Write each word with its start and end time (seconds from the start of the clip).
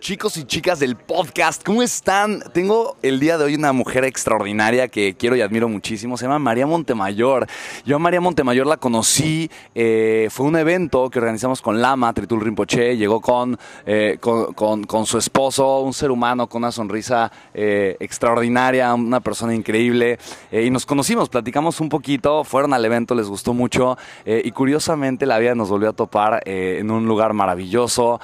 Chicos 0.00 0.36
y 0.36 0.44
chicas 0.44 0.78
del 0.78 0.94
podcast, 0.94 1.64
¿cómo 1.64 1.82
están? 1.82 2.40
Tengo 2.52 2.96
el 3.02 3.18
día 3.18 3.36
de 3.36 3.44
hoy 3.44 3.56
una 3.56 3.72
mujer 3.72 4.04
extraordinaria 4.04 4.86
que 4.86 5.16
quiero 5.18 5.34
y 5.34 5.40
admiro 5.40 5.68
muchísimo, 5.68 6.16
se 6.16 6.24
llama 6.24 6.38
María 6.38 6.68
Montemayor. 6.68 7.48
Yo 7.84 7.96
a 7.96 7.98
María 7.98 8.20
Montemayor 8.20 8.66
la 8.66 8.76
conocí, 8.76 9.50
eh, 9.74 10.28
fue 10.30 10.46
un 10.46 10.56
evento 10.56 11.10
que 11.10 11.18
organizamos 11.18 11.60
con 11.60 11.82
Lama, 11.82 12.12
Tritul 12.12 12.40
Rinpoche, 12.40 12.96
llegó 12.96 13.20
con, 13.20 13.58
eh, 13.86 14.18
con, 14.20 15.06
su 15.06 15.18
esposo, 15.18 15.80
un 15.80 15.92
ser 15.92 16.12
humano 16.12 16.46
con 16.46 16.62
una 16.62 16.70
sonrisa 16.70 17.32
eh, 17.52 17.96
extraordinaria, 17.98 18.94
una 18.94 19.20
persona 19.20 19.52
increíble, 19.52 20.18
y 20.52 20.70
nos 20.70 20.86
conocimos, 20.86 21.28
platicamos 21.28 21.80
un 21.80 21.88
poquito, 21.88 22.44
fueron 22.44 22.72
al 22.72 22.84
evento, 22.84 23.16
les 23.16 23.26
gustó 23.26 23.52
mucho, 23.52 23.98
y 24.24 24.50
curiosamente 24.52 25.26
la 25.26 25.38
vida 25.38 25.56
nos 25.56 25.68
volvió 25.68 25.90
a 25.90 25.92
topar 25.92 26.42
en 26.44 26.90
un 26.90 27.06
lugar 27.06 27.32
maravilloso, 27.32 28.20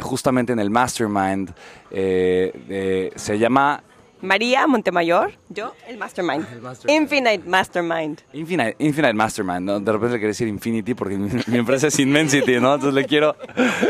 justamente 0.00 0.52
en 0.54 0.58
el 0.58 0.70
mar 0.70 0.85
Mastermind. 0.86 1.52
Eh, 1.90 3.10
se 3.16 3.38
llama 3.38 3.82
María 4.22 4.66
Montemayor, 4.66 5.32
yo 5.48 5.74
el 5.86 5.98
Mastermind. 5.98 6.46
Infinite 6.86 7.42
Mastermind. 7.46 8.20
Infinite, 8.32 8.76
Infinite 8.78 9.12
Mastermind, 9.12 9.82
De 9.82 9.92
repente 9.92 10.14
le 10.14 10.18
quería 10.18 10.28
decir 10.28 10.48
Infinity 10.48 10.94
porque 10.94 11.18
mi, 11.18 11.58
empresa 11.58 11.88
es 11.88 11.98
Immensity, 11.98 12.60
¿no? 12.60 12.74
Entonces 12.74 12.94
le 12.94 13.04
quiero, 13.04 13.36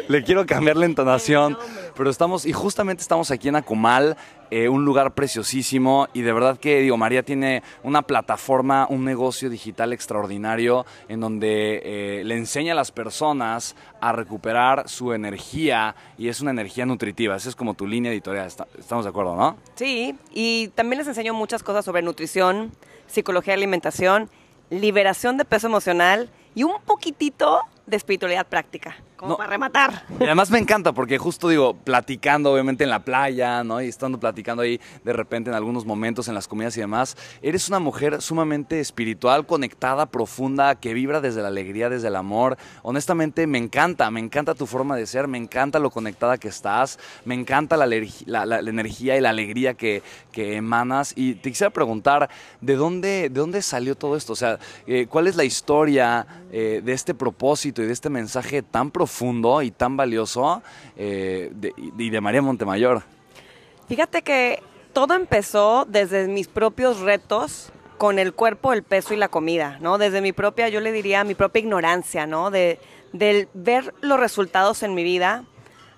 le 0.09 0.25
quiero 0.25 0.45
cambiar 0.47 0.77
la 0.77 0.87
entonación. 0.87 1.57
Pero 1.97 2.11
estamos, 2.11 2.45
y 2.45 2.53
justamente 2.53 3.03
estamos 3.03 3.31
aquí 3.31 3.49
en 3.49 3.57
Acumal, 3.57 4.17
eh, 4.51 4.69
un 4.69 4.85
lugar 4.85 5.15
preciosísimo 5.15 6.09
y 6.13 6.23
de 6.23 6.33
verdad 6.33 6.59
que 6.59 6.81
digo, 6.81 6.97
María 6.97 7.23
tiene 7.23 7.63
una 7.83 8.03
plataforma, 8.03 8.87
un 8.89 9.05
negocio 9.05 9.51
digital 9.51 9.93
extraordinario 9.93 10.87
en 11.09 11.21
donde 11.21 11.81
eh, 11.85 12.25
le 12.25 12.37
enseña 12.37 12.73
a 12.73 12.77
las 12.77 12.93
personas 12.93 13.77
a 14.01 14.13
recuperar 14.13 14.89
su 14.89 15.13
energía 15.13 15.95
y 16.19 16.29
es 16.29 16.41
una 16.41 16.51
energía 16.51 16.87
nutritiva. 16.87 17.37
Esa 17.37 17.49
es 17.49 17.57
como 17.57 17.75
tu 17.75 17.87
línea 17.87 18.13
editorial, 18.13 18.47
estamos 18.79 19.05
de 19.05 19.09
acuerdo, 19.09 19.37
¿no? 19.37 19.57
Sí, 19.75 20.15
y 20.33 20.69
también 20.69 20.99
les 20.99 21.09
enseño 21.09 21.35
muchas 21.35 21.63
cosas 21.63 21.85
sobre 21.85 22.03
nutrición, 22.03 22.73
psicología 23.07 23.53
de 23.53 23.59
alimentación, 23.59 24.31
liberación 24.71 25.37
de 25.37 25.45
peso 25.45 25.67
emocional 25.67 26.31
y 26.55 26.65
un 26.65 26.81
poquitito 26.85 27.61
de 27.87 27.97
espiritualidad 27.97 28.47
práctica, 28.47 28.97
como 29.17 29.37
para 29.37 29.51
rematar. 29.51 30.05
Y 30.21 30.25
además 30.25 30.51
me 30.51 30.59
encanta 30.59 30.93
porque 30.93 31.19
justo 31.19 31.49
digo, 31.49 31.75
platicando 31.75 32.53
obviamente 32.53 32.85
en 32.85 32.91
la 32.91 33.01
playa, 33.01 33.65
¿no? 33.65 33.81
Y 33.81 33.89
estando 33.89 34.21
platicando 34.21 34.63
ahí 34.63 34.81
de 35.05 35.13
repente 35.13 35.51
en 35.51 35.57
algunos 35.57 35.85
momentos 35.87 36.29
en 36.29 36.35
las 36.35 36.47
comidas 36.47 36.77
y 36.77 36.81
demás, 36.81 37.17
eres 37.43 37.69
una 37.69 37.79
mujer 37.79 38.21
sumamente 38.21 38.81
espiritual, 38.81 39.47
conectada, 39.47 40.07
profunda, 40.07 40.75
que 40.75 40.95
vibra 40.95 41.21
desde 41.21 41.43
la 41.43 41.49
alegría, 41.49 41.89
desde 41.89 42.09
el 42.09 42.17
amor. 42.17 42.57
Honestamente 42.83 43.47
me 43.47 43.59
encanta, 43.59 44.11
me 44.11 44.21
encanta 44.21 44.55
tu 44.55 44.67
forma 44.67 44.97
de 44.97 45.07
ser, 45.07 45.29
me 45.29 45.39
encanta 45.39 45.79
lo 45.79 45.91
conectada 45.91 46.39
que 46.39 46.49
estás, 46.49 46.99
me 47.25 47.35
encanta 47.35 47.77
la, 47.77 47.87
la, 47.87 48.59
energía 48.59 49.17
y 49.17 49.21
la 49.21 49.31
alegría 49.31 49.75
que, 49.75 50.03
que, 50.31 50.57
emanas. 50.57 51.13
Y 51.17 51.35
te 51.35 51.51
quisiera 51.51 51.71
preguntar, 51.71 52.29
¿de 52.61 52.77
dónde, 52.77 53.09
de 53.29 53.41
dónde 53.41 53.63
salió 53.63 53.95
todo 53.97 54.17
esto? 54.17 54.35
O 54.35 54.37
sea, 54.37 54.59
eh, 54.87 55.07
¿cuál 55.09 55.27
es 55.27 55.37
la 55.37 55.45
historia 55.45 56.27
eh, 56.53 56.83
de 56.85 56.93
este 56.93 57.15
propósito? 57.15 57.83
y 57.83 57.87
de 57.87 57.93
este 57.93 58.11
mensaje 58.11 58.63
tan 58.63 58.91
profundo 58.91 59.06
y 59.63 59.71
tan 59.71 59.97
valioso 59.97 60.63
eh, 60.97 61.53
y 61.99 62.11
de 62.11 62.21
María 62.21 62.43
Montemayor? 62.43 63.03
Fíjate 63.89 64.23
que 64.23 64.63
todo 64.93 65.15
empezó 65.15 65.85
desde 65.87 66.27
mis 66.27 66.49
propios 66.49 67.01
retos 67.01 67.71
con 67.99 68.19
el 68.19 68.35
cuerpo, 68.35 68.73
el 68.73 68.83
peso 68.83 69.15
y 69.15 69.17
la 69.17 69.29
comida, 69.29 69.79
¿no? 69.81 69.99
Desde 69.99 70.21
mi 70.21 70.33
propia, 70.33 70.69
yo 70.69 70.81
le 70.81 70.93
diría, 70.93 71.25
mi 71.25 71.35
propia 71.35 71.61
ignorancia, 71.61 72.27
¿no? 72.27 72.51
De, 72.51 72.79
ver 73.13 73.95
los 74.01 74.21
resultados 74.21 74.83
en 74.83 74.95
mi 74.95 75.03
vida. 75.05 75.45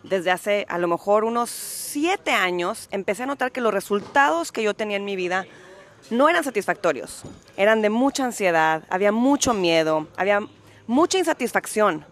Desde 0.05 0.31
hace 0.31 0.67
a 0.69 0.79
lo 0.79 0.87
mejor 0.87 1.25
unos 1.25 1.51
siete 1.51 2.31
años 2.31 2.89
empecé 2.93 3.25
a 3.25 3.27
notar 3.27 3.51
que 3.51 3.61
los 3.61 3.75
resultados 3.75 4.53
que 4.53 4.63
yo 4.63 4.75
tenía 4.75 4.97
en 4.97 5.05
mi 5.05 5.17
vida 5.17 5.47
no 6.11 6.29
eran 6.29 6.45
satisfactorios. 6.45 7.23
Eran 7.57 7.83
de 7.83 7.91
mucha 7.91 8.25
ansiedad, 8.25 8.85
había 8.91 9.11
mucho 9.11 9.55
miedo, 9.55 10.07
había 10.17 10.41
mucha 10.87 11.19
insatisfacción. 11.19 12.05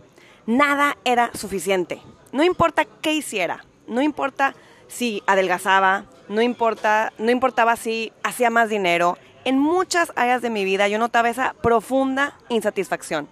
Nada 0.46 0.96
era 1.04 1.30
suficiente. 1.34 2.00
No 2.30 2.44
importa 2.44 2.84
qué 3.02 3.12
hiciera, 3.12 3.64
no 3.88 4.00
importa 4.00 4.54
si 4.86 5.22
adelgazaba, 5.26 6.04
no, 6.28 6.40
importa, 6.40 7.12
no 7.18 7.30
importaba 7.30 7.74
si 7.74 8.12
hacía 8.22 8.48
más 8.50 8.68
dinero. 8.68 9.18
En 9.44 9.58
muchas 9.58 10.12
áreas 10.14 10.42
de 10.42 10.50
mi 10.50 10.64
vida 10.64 10.86
yo 10.86 10.98
notaba 10.98 11.30
esa 11.30 11.54
profunda 11.54 12.34
insatisfacción. 12.48 13.28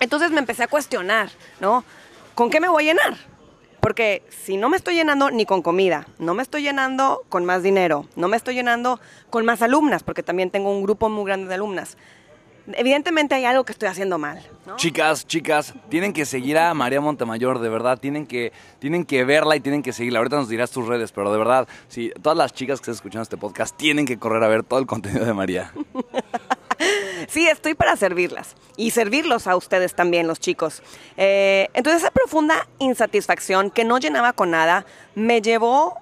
Entonces 0.00 0.30
me 0.30 0.38
empecé 0.38 0.62
a 0.62 0.68
cuestionar, 0.68 1.30
¿no? 1.60 1.84
¿Con 2.34 2.50
qué 2.50 2.60
me 2.60 2.68
voy 2.68 2.84
a 2.84 2.92
llenar? 2.92 3.16
Porque 3.80 4.22
si 4.30 4.56
no 4.56 4.68
me 4.68 4.76
estoy 4.76 4.94
llenando 4.94 5.30
ni 5.30 5.44
con 5.44 5.62
comida, 5.62 6.06
no 6.18 6.34
me 6.34 6.42
estoy 6.42 6.62
llenando 6.62 7.24
con 7.28 7.44
más 7.44 7.62
dinero, 7.62 8.06
no 8.16 8.28
me 8.28 8.36
estoy 8.36 8.54
llenando 8.54 9.00
con 9.30 9.44
más 9.44 9.62
alumnas, 9.62 10.02
porque 10.02 10.22
también 10.22 10.50
tengo 10.50 10.70
un 10.70 10.82
grupo 10.82 11.08
muy 11.08 11.24
grande 11.24 11.48
de 11.48 11.54
alumnas, 11.54 11.96
evidentemente 12.74 13.34
hay 13.34 13.44
algo 13.44 13.64
que 13.64 13.72
estoy 13.72 13.88
haciendo 13.88 14.18
mal. 14.18 14.42
Chicas, 14.76 15.26
chicas, 15.26 15.74
tienen 15.88 16.12
que 16.12 16.26
seguir 16.26 16.58
a 16.58 16.74
María 16.74 17.00
Montemayor, 17.00 17.58
de 17.58 17.68
verdad, 17.68 17.98
tienen 17.98 18.26
que, 18.26 18.52
tienen 18.78 19.04
que 19.04 19.24
verla 19.24 19.56
y 19.56 19.60
tienen 19.60 19.82
que 19.82 19.92
seguirla. 19.92 20.18
Ahorita 20.18 20.36
nos 20.36 20.48
dirás 20.48 20.70
tus 20.70 20.86
redes, 20.86 21.12
pero 21.12 21.32
de 21.32 21.38
verdad, 21.38 21.68
sí, 21.88 22.12
todas 22.22 22.36
las 22.36 22.52
chicas 22.52 22.80
que 22.80 22.84
están 22.84 22.94
escuchando 22.94 23.22
este 23.22 23.36
podcast 23.36 23.76
tienen 23.76 24.06
que 24.06 24.18
correr 24.18 24.42
a 24.42 24.48
ver 24.48 24.62
todo 24.62 24.78
el 24.78 24.86
contenido 24.86 25.24
de 25.24 25.34
María. 25.34 25.72
Sí, 27.28 27.48
estoy 27.48 27.74
para 27.74 27.96
servirlas 27.96 28.54
y 28.76 28.92
servirlos 28.92 29.48
a 29.48 29.56
ustedes 29.56 29.94
también, 29.94 30.28
los 30.28 30.38
chicos. 30.38 30.82
Eh, 31.16 31.68
entonces 31.74 32.02
esa 32.02 32.12
profunda 32.12 32.68
insatisfacción 32.78 33.70
que 33.70 33.84
no 33.84 33.98
llenaba 33.98 34.32
con 34.32 34.52
nada 34.52 34.86
me 35.16 35.42
llevó 35.42 35.98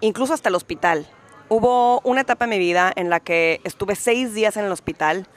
incluso 0.00 0.32
hasta 0.32 0.48
el 0.48 0.54
hospital. 0.54 1.06
Hubo 1.48 2.00
una 2.00 2.22
etapa 2.22 2.44
en 2.46 2.50
mi 2.50 2.58
vida 2.58 2.90
en 2.96 3.10
la 3.10 3.20
que 3.20 3.60
estuve 3.64 3.96
seis 3.96 4.32
días 4.34 4.56
en 4.56 4.64
el 4.64 4.72
hospital 4.72 5.28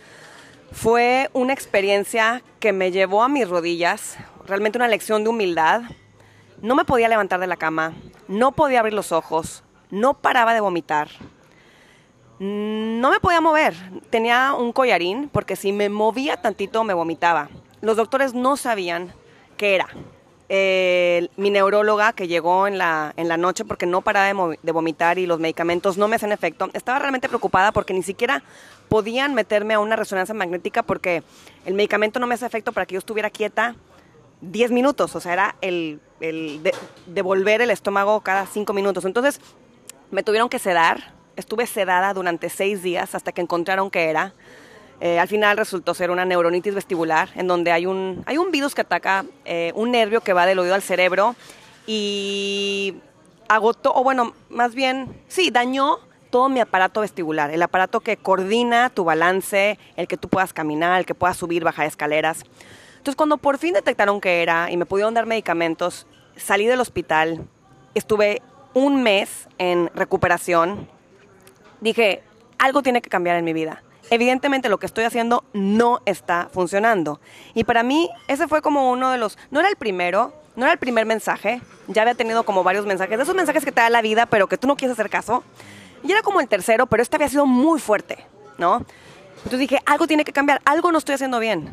fue 0.71 1.29
una 1.33 1.53
experiencia 1.53 2.43
que 2.59 2.73
me 2.73 2.91
llevó 2.91 3.23
a 3.23 3.29
mis 3.29 3.47
rodillas, 3.47 4.17
realmente 4.45 4.77
una 4.77 4.87
lección 4.87 5.23
de 5.23 5.29
humildad. 5.29 5.81
No 6.61 6.75
me 6.75 6.85
podía 6.85 7.07
levantar 7.07 7.39
de 7.39 7.47
la 7.47 7.55
cama, 7.55 7.93
no 8.27 8.51
podía 8.51 8.79
abrir 8.79 8.93
los 8.93 9.11
ojos, 9.11 9.63
no 9.89 10.15
paraba 10.15 10.53
de 10.53 10.61
vomitar. 10.61 11.09
No 12.39 13.09
me 13.09 13.19
podía 13.19 13.41
mover, 13.41 13.75
tenía 14.09 14.53
un 14.53 14.71
collarín 14.71 15.29
porque 15.29 15.55
si 15.55 15.71
me 15.71 15.89
movía 15.89 16.37
tantito 16.37 16.83
me 16.83 16.93
vomitaba. 16.93 17.49
Los 17.81 17.97
doctores 17.97 18.33
no 18.33 18.57
sabían 18.57 19.13
qué 19.55 19.75
era. 19.75 19.87
Mi 20.49 21.49
neuróloga 21.49 22.13
que 22.13 22.27
llegó 22.27 22.67
en 22.67 22.77
la, 22.77 23.13
en 23.17 23.27
la 23.27 23.37
noche 23.37 23.65
porque 23.65 23.85
no 23.85 24.01
paraba 24.01 24.55
de, 24.61 24.71
vomitar 24.71 25.19
y 25.19 25.25
los 25.25 25.39
medicamentos 25.39 25.97
no 25.97 26.07
me 26.07 26.15
hacen 26.15 26.31
efecto, 26.31 26.69
estaba 26.73 26.99
realmente 26.99 27.27
preocupada 27.27 27.71
porque 27.71 27.93
ni 27.93 28.03
siquiera 28.03 28.43
podían 28.87 29.33
meterme 29.33 29.73
a 29.73 29.79
una 29.79 29.95
resonancia 29.95 30.33
magnética 30.33 30.83
porque 30.83 31.23
el 31.65 31.73
medicamento 31.73 32.19
no 32.19 32.27
me 32.27 32.35
hace 32.35 32.45
efecto 32.45 32.71
para 32.71 32.85
que 32.85 32.93
yo 32.93 32.99
estuviera 32.99 33.29
quieta 33.29 33.75
10 34.41 34.71
minutos, 34.71 35.15
o 35.15 35.19
sea, 35.19 35.33
era 35.33 35.55
el, 35.61 35.99
el 36.21 36.63
de- 36.63 36.75
devolver 37.07 37.61
el 37.61 37.71
estómago 37.71 38.21
cada 38.21 38.45
5 38.45 38.71
minutos. 38.71 39.03
Entonces, 39.03 39.41
me 40.11 40.23
tuvieron 40.23 40.47
que 40.47 40.59
sedar, 40.59 41.13
estuve 41.35 41.65
sedada 41.67 42.13
durante 42.13 42.49
6 42.49 42.83
días 42.83 43.15
hasta 43.15 43.31
que 43.31 43.41
encontraron 43.41 43.89
que 43.89 44.09
era. 44.09 44.33
Eh, 44.99 45.19
al 45.19 45.27
final 45.27 45.57
resultó 45.57 45.93
ser 45.93 46.09
una 46.09 46.25
neuronitis 46.25 46.73
vestibular, 46.73 47.29
en 47.35 47.47
donde 47.47 47.71
hay 47.71 47.85
un, 47.85 48.23
hay 48.25 48.37
un 48.37 48.51
virus 48.51 48.73
que 48.73 48.81
ataca 48.81 49.25
eh, 49.45 49.71
un 49.75 49.91
nervio 49.91 50.21
que 50.21 50.33
va 50.33 50.45
del 50.45 50.57
oído 50.57 50.73
al 50.73 50.81
cerebro 50.81 51.35
y 51.85 52.95
agotó, 53.47 53.93
o 53.93 54.03
bueno, 54.03 54.33
más 54.49 54.73
bien, 54.73 55.21
sí, 55.27 55.51
dañó 55.51 55.99
todo 56.31 56.49
mi 56.49 56.59
aparato 56.59 57.01
vestibular, 57.01 57.51
el 57.51 57.61
aparato 57.61 57.99
que 57.99 58.17
coordina 58.17 58.89
tu 58.89 59.03
balance, 59.03 59.77
el 59.95 60.07
que 60.07 60.17
tú 60.17 60.29
puedas 60.29 60.51
caminar, 60.51 60.99
el 60.99 61.05
que 61.05 61.15
puedas 61.15 61.37
subir, 61.37 61.63
bajar 61.63 61.85
escaleras. 61.85 62.43
Entonces, 62.97 63.15
cuando 63.15 63.37
por 63.37 63.57
fin 63.57 63.73
detectaron 63.73 64.19
que 64.19 64.41
era 64.41 64.71
y 64.71 64.77
me 64.77 64.85
pudieron 64.85 65.13
dar 65.13 65.25
medicamentos, 65.27 66.07
salí 66.35 66.65
del 66.65 66.81
hospital, 66.81 67.47
estuve 67.93 68.41
un 68.73 69.01
mes 69.03 69.47
en 69.59 69.89
recuperación, 69.93 70.89
dije, 71.81 72.23
algo 72.57 72.81
tiene 72.81 73.01
que 73.01 73.09
cambiar 73.09 73.37
en 73.37 73.45
mi 73.45 73.53
vida. 73.53 73.81
Evidentemente 74.09 74.69
lo 74.69 74.79
que 74.79 74.85
estoy 74.85 75.03
haciendo 75.03 75.43
no 75.53 76.01
está 76.05 76.49
funcionando. 76.53 77.19
Y 77.53 77.65
para 77.65 77.83
mí 77.83 78.09
ese 78.27 78.47
fue 78.47 78.61
como 78.61 78.91
uno 78.91 79.11
de 79.11 79.17
los, 79.17 79.37
no 79.51 79.59
era 79.59 79.69
el 79.69 79.75
primero, 79.75 80.33
no 80.55 80.65
era 80.65 80.73
el 80.73 80.79
primer 80.79 81.05
mensaje, 81.05 81.61
ya 81.87 82.01
había 82.03 82.15
tenido 82.15 82.43
como 82.43 82.63
varios 82.63 82.85
mensajes, 82.85 83.17
de 83.17 83.23
esos 83.23 83.35
mensajes 83.35 83.63
que 83.65 83.71
te 83.71 83.81
da 83.81 83.89
la 83.89 84.01
vida 84.01 84.25
pero 84.25 84.47
que 84.47 84.57
tú 84.57 84.67
no 84.67 84.75
quieres 84.75 84.93
hacer 84.97 85.09
caso. 85.09 85.43
Y 86.03 86.11
era 86.11 86.21
como 86.21 86.39
el 86.39 86.47
tercero, 86.47 86.87
pero 86.87 87.03
este 87.03 87.15
había 87.15 87.27
sido 87.27 87.45
muy 87.45 87.79
fuerte, 87.79 88.25
¿no? 88.57 88.85
Entonces 89.37 89.59
dije, 89.59 89.79
algo 89.85 90.07
tiene 90.07 90.23
que 90.23 90.33
cambiar, 90.33 90.61
algo 90.65 90.91
no 90.91 90.97
estoy 90.97 91.15
haciendo 91.15 91.39
bien. 91.39 91.69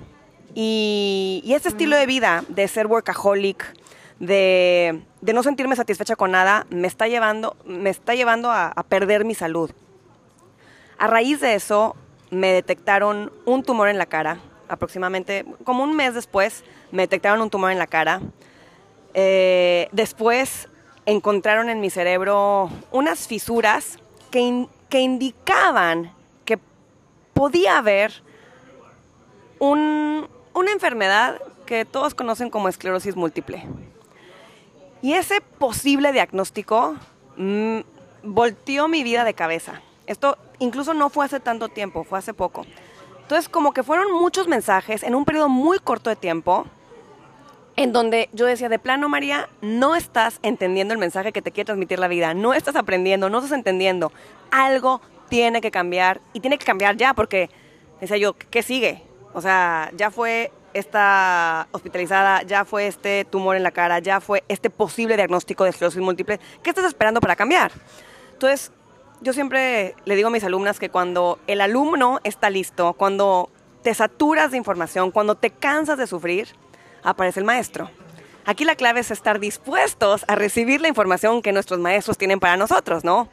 Y, 0.55 1.43
y 1.45 1.55
ese 1.55 1.69
estilo 1.69 1.97
de 1.97 2.07
vida, 2.07 2.45
de 2.49 2.67
ser 2.69 2.87
workaholic, 2.87 3.65
de, 4.21 5.03
de 5.21 5.33
no 5.33 5.43
sentirme 5.43 5.77
satisfecha 5.77 6.17
con 6.17 6.31
nada, 6.31 6.67
me 6.71 6.87
está 6.87 7.09
llevando, 7.09 7.57
me 7.65 7.91
está 7.91 8.15
llevando 8.15 8.51
a, 8.51 8.69
a 8.69 8.83
perder 8.83 9.25
mi 9.25 9.35
salud. 9.35 9.71
A 10.99 11.07
raíz 11.07 11.41
de 11.41 11.55
eso, 11.55 11.97
me 12.31 12.53
detectaron 12.53 13.33
un 13.45 13.63
tumor 13.63 13.89
en 13.89 13.99
la 13.99 14.07
cara. 14.07 14.39
Aproximadamente, 14.69 15.45
como 15.65 15.83
un 15.85 15.95
mes 15.95 16.15
después, 16.15 16.65
me 16.91 17.03
detectaron 17.03 17.41
un 17.43 17.51
tumor 17.51 17.71
en 17.71 17.79
la 17.79 17.87
cara. 17.87 18.21
Eh, 19.15 19.89
después 19.93 20.69
encontraron 21.07 21.69
en 21.69 21.81
mi 21.81 21.91
cerebro 21.91 22.71
unas 22.91 23.29
fisuras 23.29 23.99
que, 24.31 24.67
que 24.89 25.01
indicaban 25.01 26.13
que 26.45 26.59
podía 27.35 27.79
haber 27.79 28.23
un- 29.59 30.29
una 30.55 30.73
enfermedad 30.73 31.41
que 31.67 31.85
todos 31.85 32.15
conocen 32.15 32.51
como 32.51 32.69
esclerosis 32.69 33.17
múltiple. 33.17 33.65
Y 35.03 35.13
ese 35.15 35.41
posible 35.41 36.13
diagnóstico 36.13 36.97
mm, 37.37 37.81
volteó 38.23 38.89
mi 38.89 39.03
vida 39.03 39.25
de 39.25 39.35
cabeza. 39.35 39.81
Esto 40.07 40.39
incluso 40.59 40.95
no 40.95 41.11
fue 41.11 41.25
hace 41.25 41.41
tanto 41.41 41.69
tiempo, 41.69 42.05
fue 42.05 42.19
hace 42.19 42.35
poco. 42.35 42.67
Entonces, 43.23 43.49
como 43.49 43.73
que 43.73 43.83
fueron 43.83 44.13
muchos 44.13 44.49
mensajes 44.49 45.03
en 45.03 45.15
un 45.15 45.25
periodo 45.25 45.49
muy 45.49 45.79
corto 45.79 46.11
de 46.11 46.17
tiempo, 46.17 46.67
en 47.77 47.93
donde 47.93 48.29
yo 48.33 48.47
decía, 48.47 48.69
de 48.69 48.79
plano, 48.79 49.09
María, 49.09 49.49
no 49.63 49.97
estás 49.97 50.39
entendiendo 50.43 50.93
el 50.95 51.01
mensaje 51.01 51.33
que 51.33 51.43
te 51.43 51.51
quiere 51.51 51.67
transmitir 51.67 51.99
la 51.99 52.09
vida, 52.09 52.35
no 52.35 52.55
estás 52.55 52.77
aprendiendo, 52.77 53.31
no 53.31 53.39
estás 53.39 53.53
entendiendo. 53.53 54.13
Algo 54.51 55.01
tiene 55.29 55.61
que 55.61 55.71
cambiar 55.71 56.21
y 56.33 56.41
tiene 56.41 56.59
que 56.59 56.67
cambiar 56.67 56.97
ya, 56.97 57.15
porque 57.15 57.51
decía 58.01 58.17
yo, 58.19 58.35
¿qué 58.35 58.63
sigue? 58.63 59.03
O 59.33 59.41
sea, 59.41 59.91
ya 59.97 60.11
fue 60.11 60.53
esta 60.75 61.67
hospitalizada, 61.73 62.43
ya 62.43 62.65
fue 62.65 62.87
este 62.87 63.25
tumor 63.25 63.57
en 63.57 63.63
la 63.63 63.71
cara, 63.71 64.01
ya 64.01 64.21
fue 64.21 64.45
este 64.49 64.71
posible 64.71 65.17
diagnóstico 65.17 65.65
de 65.65 65.71
esclerosis 65.71 66.01
múltiple. 66.01 66.39
¿Qué 66.63 66.71
estás 66.71 66.85
esperando 66.85 67.21
para 67.21 67.37
cambiar? 67.37 67.73
Entonces, 68.33 68.71
yo 69.21 69.33
siempre 69.33 69.95
le 70.05 70.17
digo 70.17 70.29
a 70.29 70.31
mis 70.31 70.45
alumnas 70.45 70.79
que 70.79 70.91
cuando 70.91 71.39
el 71.47 71.61
alumno 71.61 72.21
está 72.25 72.51
listo, 72.51 72.93
cuando 72.95 73.51
te 73.83 73.95
saturas 73.95 74.51
de 74.51 74.57
información, 74.57 75.11
cuando 75.11 75.35
te 75.35 75.51
cansas 75.51 75.99
de 75.99 76.07
sufrir, 76.07 76.49
aparece 77.03 77.41
el 77.41 77.47
maestro. 77.47 77.91
Aquí 78.47 78.65
la 78.65 78.77
clave 78.77 79.01
es 79.01 79.11
estar 79.11 79.41
dispuestos 79.41 80.25
a 80.29 80.35
recibir 80.35 80.81
la 80.81 80.89
información 80.89 81.41
que 81.41 81.53
nuestros 81.53 81.81
maestros 81.81 82.19
tienen 82.19 82.41
para 82.41 82.57
nosotros, 82.57 83.05
¿no? 83.05 83.29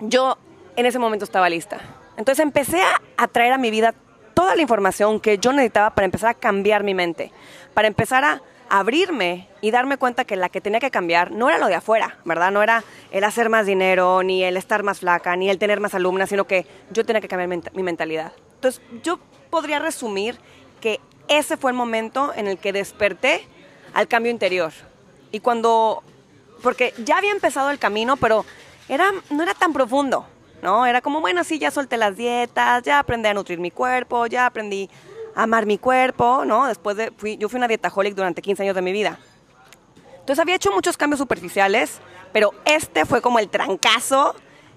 Yo 0.00 0.38
en 0.74 0.86
ese 0.86 0.98
momento 0.98 1.24
estaba 1.24 1.48
lista. 1.48 1.78
Entonces 2.16 2.42
empecé 2.42 2.82
a, 3.16 3.28
traer 3.28 3.52
a 3.52 3.58
mi 3.58 3.70
vida 3.70 3.94
toda 4.34 4.56
la 4.56 4.62
información 4.62 5.20
que 5.20 5.38
yo 5.38 5.52
necesitaba 5.52 5.90
para 5.90 6.04
empezar 6.04 6.30
a 6.30 6.34
cambiar 6.34 6.82
mi 6.82 6.94
mente, 6.94 7.32
para 7.74 7.88
empezar 7.88 8.24
a 8.24 8.42
abrirme 8.68 9.48
y 9.60 9.70
darme 9.70 9.96
cuenta 9.96 10.24
que 10.24 10.36
la 10.36 10.48
que 10.48 10.60
tenía 10.60 10.80
que 10.80 10.90
cambiar 10.90 11.30
no 11.30 11.48
era 11.48 11.58
lo 11.58 11.66
de 11.66 11.74
afuera, 11.74 12.18
¿verdad? 12.24 12.50
No 12.50 12.62
era 12.62 12.84
el 13.10 13.24
hacer 13.24 13.48
más 13.48 13.66
dinero, 13.66 14.22
ni 14.22 14.42
el 14.44 14.56
estar 14.56 14.82
más 14.82 15.00
flaca, 15.00 15.36
ni 15.36 15.50
el 15.50 15.58
tener 15.58 15.80
más 15.80 15.94
alumnas, 15.94 16.28
sino 16.28 16.46
que 16.46 16.66
yo 16.90 17.04
tenía 17.04 17.20
que 17.20 17.28
cambiar 17.28 17.72
mi 17.74 17.82
mentalidad. 17.82 18.32
Entonces, 18.54 18.82
yo 19.02 19.18
podría 19.50 19.78
resumir 19.78 20.38
que 20.80 21.00
ese 21.28 21.56
fue 21.56 21.70
el 21.70 21.76
momento 21.76 22.32
en 22.34 22.46
el 22.46 22.58
que 22.58 22.72
desperté 22.72 23.46
al 23.94 24.08
cambio 24.08 24.30
interior. 24.30 24.72
Y 25.32 25.40
cuando, 25.40 26.02
porque 26.62 26.94
ya 27.04 27.18
había 27.18 27.32
empezado 27.32 27.70
el 27.70 27.78
camino, 27.78 28.16
pero 28.16 28.44
era, 28.88 29.10
no 29.30 29.42
era 29.42 29.54
tan 29.54 29.72
profundo, 29.72 30.26
¿no? 30.62 30.86
Era 30.86 31.00
como, 31.00 31.20
bueno, 31.20 31.44
sí, 31.44 31.58
ya 31.58 31.70
solté 31.70 31.96
las 31.96 32.16
dietas, 32.16 32.82
ya 32.82 32.98
aprendí 32.98 33.28
a 33.28 33.34
nutrir 33.34 33.58
mi 33.58 33.70
cuerpo, 33.70 34.26
ya 34.26 34.46
aprendí 34.46 34.88
amar 35.36 35.66
mi 35.66 35.78
cuerpo, 35.78 36.44
¿no? 36.44 36.66
Después 36.66 36.96
de, 36.96 37.12
fui, 37.16 37.36
yo 37.36 37.48
fui 37.48 37.58
una 37.58 37.68
dietaholic 37.68 38.14
durante 38.16 38.42
15 38.42 38.64
años 38.64 38.74
de 38.74 38.82
mi 38.82 38.90
vida. 38.92 39.18
Entonces 40.18 40.40
había 40.40 40.56
hecho 40.56 40.72
muchos 40.72 40.96
cambios 40.96 41.18
superficiales, 41.20 42.00
pero 42.32 42.52
este 42.64 43.04
fue 43.04 43.22
como 43.22 43.38
el 43.38 43.48
trancazo 43.48 44.34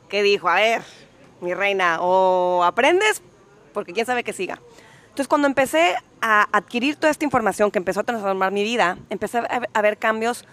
que 0.09 0.21
dijo, 0.21 0.47
a 0.49 0.55
ver, 0.55 0.83
mi 1.41 1.53
reina, 1.55 1.97
o 2.01 2.63
aprendes, 2.63 3.23
porque 3.73 3.93
quién 3.93 4.05
sabe 4.05 4.23
que 4.23 4.33
siga. 4.33 4.59
Entonces 5.03 5.27
cuando 5.27 5.47
empecé 5.47 5.95
a 6.21 6.47
adquirir 6.55 6.97
toda 6.97 7.09
esta 7.09 7.25
información 7.25 7.71
que 7.71 7.79
empezó 7.79 8.01
a 8.01 8.03
transformar 8.03 8.51
mi 8.51 8.63
vida, 8.63 8.97
empecé 9.09 9.39
a 9.73 9.81
ver- 9.81 9.97
cambios, 9.97 10.45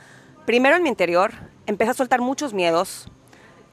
primero 0.46 0.76
en 0.76 0.82
mi 0.82 0.88
interior, 0.88 1.32
empecé 1.66 1.90
a 1.90 1.94
soltar 1.94 2.20
muchos 2.20 2.54
miedos. 2.54 3.08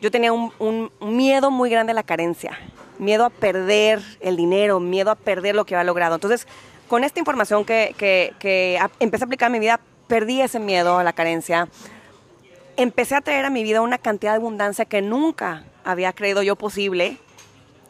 Yo 0.02 0.12
tenía 0.12 0.34
un- 0.34 0.52
un 0.60 0.92
miedo 1.16 1.52
muy 1.52 1.70
grande 1.70 1.92
a 1.92 1.96
la 1.96 2.04
carencia, 2.04 2.58
miedo 3.04 3.26
a 3.26 3.30
perder 3.30 4.02
el 4.22 4.36
dinero, 4.38 4.80
miedo 4.80 5.12
a 5.12 5.16
perder 5.16 5.56
lo 5.56 5.66
que 5.66 5.76
había 5.76 5.84
logrado. 5.84 6.16
Entonces, 6.16 6.48
con 6.88 7.04
esta 7.04 7.20
información 7.20 7.66
que, 7.66 7.94
que- 7.98 8.34
que 8.40 8.78
a- 8.82 8.90
empecé 9.00 9.24
a 9.24 9.26
aplicar 9.26 9.48
en 9.48 9.54
mi 9.54 9.60
vida, 9.60 9.80
perdí 10.08 10.42
ese 10.42 10.60
miedo 10.60 10.98
a 10.98 11.04
la 11.04 11.14
carencia. 11.14 11.68
Empecé 12.76 13.16
a 13.16 13.22
traer 13.22 13.46
a 13.46 13.50
mi 13.50 13.64
vida 13.64 13.82
una 13.82 13.98
cantidad 14.00 14.32
de 14.32 14.38
abundancia 14.38 14.86
que 14.86 15.02
nunca 15.02 15.64
había 15.84 16.12
creído 16.14 16.42
yo 16.42 16.56
posible. 16.56 17.18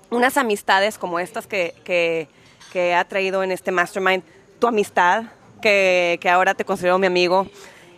Unas 0.10 0.36
amistades 0.38 0.98
como 0.98 1.20
estas 1.20 1.48
que, 1.48 1.74
que, 1.86 2.28
que 2.72 2.94
ha 2.94 3.06
traído 3.06 3.44
en 3.44 3.52
este 3.52 3.72
mastermind, 3.72 4.24
tu 4.60 4.68
amistad, 4.68 5.24
que, 5.62 6.18
que 6.22 6.30
ahora 6.30 6.54
te 6.54 6.66
considero 6.66 7.00
mi 7.00 7.08
amigo. 7.08 7.48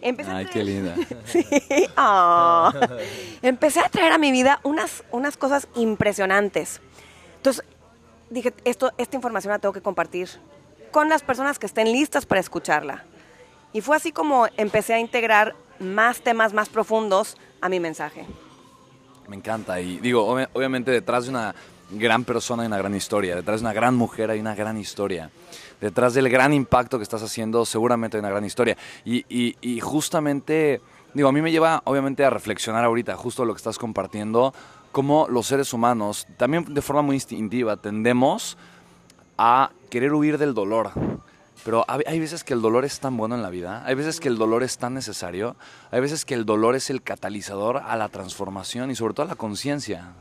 Empecé 0.02 0.30
a 0.30 0.38
Ay, 0.38 0.46
traer- 0.46 0.54
qué 0.54 0.64
linda. 0.64 0.96
Sí. 1.26 1.46
Ah. 1.98 2.72
Empecé 3.42 3.80
a 3.80 3.90
traer 3.90 4.12
a 4.12 4.18
mi 4.20 4.32
vida 4.32 4.60
unas, 4.64 5.04
unas 5.12 5.36
cosas 5.38 5.68
impresionantes. 5.76 6.80
Entonces, 7.46 7.64
dije, 8.32 8.56
esto, 8.64 8.92
esta 8.98 9.16
información 9.16 9.52
la 9.52 9.60
tengo 9.60 9.72
que 9.72 9.82
compartir 9.82 10.28
con 10.90 11.10
las 11.10 11.22
personas 11.22 11.60
que 11.60 11.68
estén 11.68 11.92
listas 11.92 12.26
para 12.26 12.42
escucharla. 12.42 13.04
Y 13.72 13.82
fue 13.82 13.96
así 13.96 14.12
como 14.12 14.48
empecé 14.58 14.96
a 14.96 15.00
integrar 15.00 15.56
más 15.80 16.22
temas 16.22 16.54
más 16.54 16.70
profundos 16.70 17.38
a 17.62 17.70
mi 17.70 17.80
mensaje. 17.80 18.26
Me 19.28 19.36
encanta. 19.36 19.80
Y 19.80 20.00
digo, 20.00 20.28
obvi- 20.28 20.50
obviamente 20.54 20.90
detrás 20.90 21.26
de 21.26 21.30
una 21.30 21.54
gran 21.92 22.24
persona 22.24 22.64
hay 22.64 22.68
una 22.68 22.80
gran 22.80 22.96
historia. 22.96 23.36
Detrás 23.36 23.60
de 23.62 23.66
una 23.66 23.74
gran 23.74 23.94
mujer 23.94 24.32
hay 24.32 24.40
una 24.40 24.56
gran 24.56 24.80
historia. 24.80 25.30
Detrás 25.80 26.16
del 26.16 26.30
gran 26.30 26.52
impacto 26.52 26.98
que 26.98 27.04
estás 27.04 27.22
haciendo 27.22 27.64
seguramente 27.64 28.18
hay 28.18 28.22
una 28.22 28.30
gran 28.32 28.44
historia. 28.44 28.76
Y, 29.04 29.24
y- 29.30 29.56
y 29.62 29.80
justamente, 29.82 30.82
digo, 31.14 31.30
a 31.30 31.32
mí 31.32 31.44
me 31.44 31.52
lleva 31.52 31.84
obviamente 31.86 32.26
a 32.26 32.32
reflexionar 32.32 32.84
ahorita 32.86 33.16
justo 33.18 33.46
lo 33.46 33.54
que 33.54 33.58
estás 33.58 33.78
compartiendo, 33.78 34.52
cómo 34.96 35.28
los 35.30 35.48
seres 35.48 35.74
humanos, 35.74 36.26
también 36.38 36.74
de 36.74 36.82
forma 36.82 37.02
muy 37.02 37.18
instintiva, 37.18 37.76
tendemos 37.76 38.58
a 39.38 39.72
querer 39.90 40.14
huir 40.14 40.38
del 40.38 40.54
dolor. 40.54 40.92
Pero 41.66 41.84
hay 41.90 42.18
veces 42.18 42.46
que 42.46 42.54
el 42.54 42.62
dolor 42.62 42.86
es 42.86 43.02
tan 43.02 43.18
bueno 43.18 43.36
en 43.36 43.42
la 43.42 43.50
vida, 43.50 43.84
hay 43.86 43.94
veces 43.94 44.22
que 44.22 44.30
el 44.30 44.38
dolor 44.38 44.64
es 44.64 44.78
tan 44.78 44.94
necesario, 44.94 45.58
hay 45.92 46.00
veces 46.00 46.24
que 46.24 46.34
el 46.34 46.46
dolor 46.46 46.78
es 46.78 46.90
el 46.90 47.02
catalizador 47.02 47.76
a 47.86 47.98
la 47.98 48.08
transformación 48.08 48.90
y 48.90 48.96
sobre 48.96 49.14
todo 49.14 49.26
a 49.26 49.30
la 49.30 49.36
conciencia. 49.36 50.14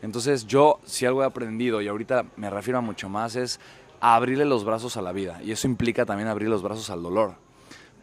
Entonces 0.00 0.46
yo, 0.46 0.80
si 0.86 1.04
algo 1.04 1.22
he 1.22 1.26
aprendido 1.26 1.82
y 1.82 1.88
ahorita 1.88 2.24
me 2.36 2.48
refiero 2.48 2.78
a 2.78 2.80
mucho 2.80 3.10
más, 3.10 3.36
es 3.36 3.60
abrirle 4.00 4.46
los 4.46 4.64
brazos 4.64 4.96
a 4.96 5.02
la 5.02 5.12
vida. 5.12 5.42
Y 5.42 5.52
eso 5.52 5.66
implica 5.66 6.06
también 6.06 6.30
abrir 6.30 6.48
los 6.48 6.62
brazos 6.62 6.88
al 6.88 7.02
dolor. 7.02 7.43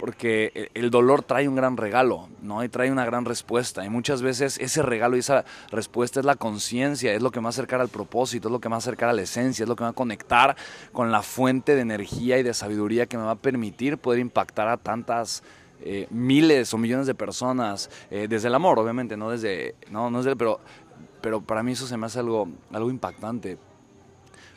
Porque 0.02 0.52
e, 0.56 0.72
el 0.74 0.90
dolor 0.90 1.22
trae 1.22 1.48
un 1.48 1.54
gran 1.54 1.78
regalo, 1.78 2.28
¿no? 2.42 2.64
Y 2.64 2.70
trae 2.70 2.92
una 2.92 3.06
gran 3.06 3.24
respuesta. 3.24 3.86
Y 3.86 3.90
muchas 3.90 4.24
veces 4.24 4.58
ese 4.58 4.82
regalo 4.82 5.16
y 5.16 5.20
esa 5.20 5.46
respuesta 5.70 6.20
es 6.20 6.26
la 6.26 6.36
conciencia, 6.36 7.14
es 7.14 7.22
lo 7.22 7.30
que 7.30 7.40
a 7.40 7.48
acercar 7.48 7.82
al 7.82 7.88
propósito, 7.88 8.48
es 8.48 8.52
lo 8.52 8.60
que 8.60 8.68
a 8.68 8.76
acercar 8.76 9.10
a 9.10 9.14
la 9.14 9.22
esencia, 9.22 9.62
es 9.62 9.70
lo 9.70 9.76
que 9.76 9.84
me 9.84 9.90
va 9.90 9.92
a 9.92 9.94
conectar 9.94 10.58
con 10.92 11.12
la 11.12 11.22
fuente 11.22 11.76
de 11.76 11.82
energía 11.82 12.40
y 12.40 12.44
de 12.44 12.56
sabiduría 12.56 13.06
que 13.06 13.16
me 13.16 13.26
va 13.26 13.34
a 13.34 13.36
permitir 13.36 14.00
poder 14.00 14.22
impactar 14.22 14.70
a 14.70 14.78
tantas 14.78 15.44
eh, 15.82 16.08
miles 16.10 16.74
o 16.74 16.80
millones 16.80 17.06
de 17.06 17.14
personas, 17.14 17.92
eh, 18.10 18.26
desde 18.28 18.48
el 18.48 18.56
amor, 18.56 18.80
obviamente, 18.80 19.16
no 19.16 19.30
desde, 19.30 19.76
no, 19.92 20.10
no 20.10 20.24
desde, 20.24 20.36
pero, 20.36 20.62
pero 21.22 21.42
para 21.42 21.62
mí 21.62 21.74
eso 21.74 21.86
se 21.86 21.96
me 21.96 22.08
hace 22.08 22.18
algo, 22.18 22.48
algo 22.74 22.90
impactante. 22.90 23.60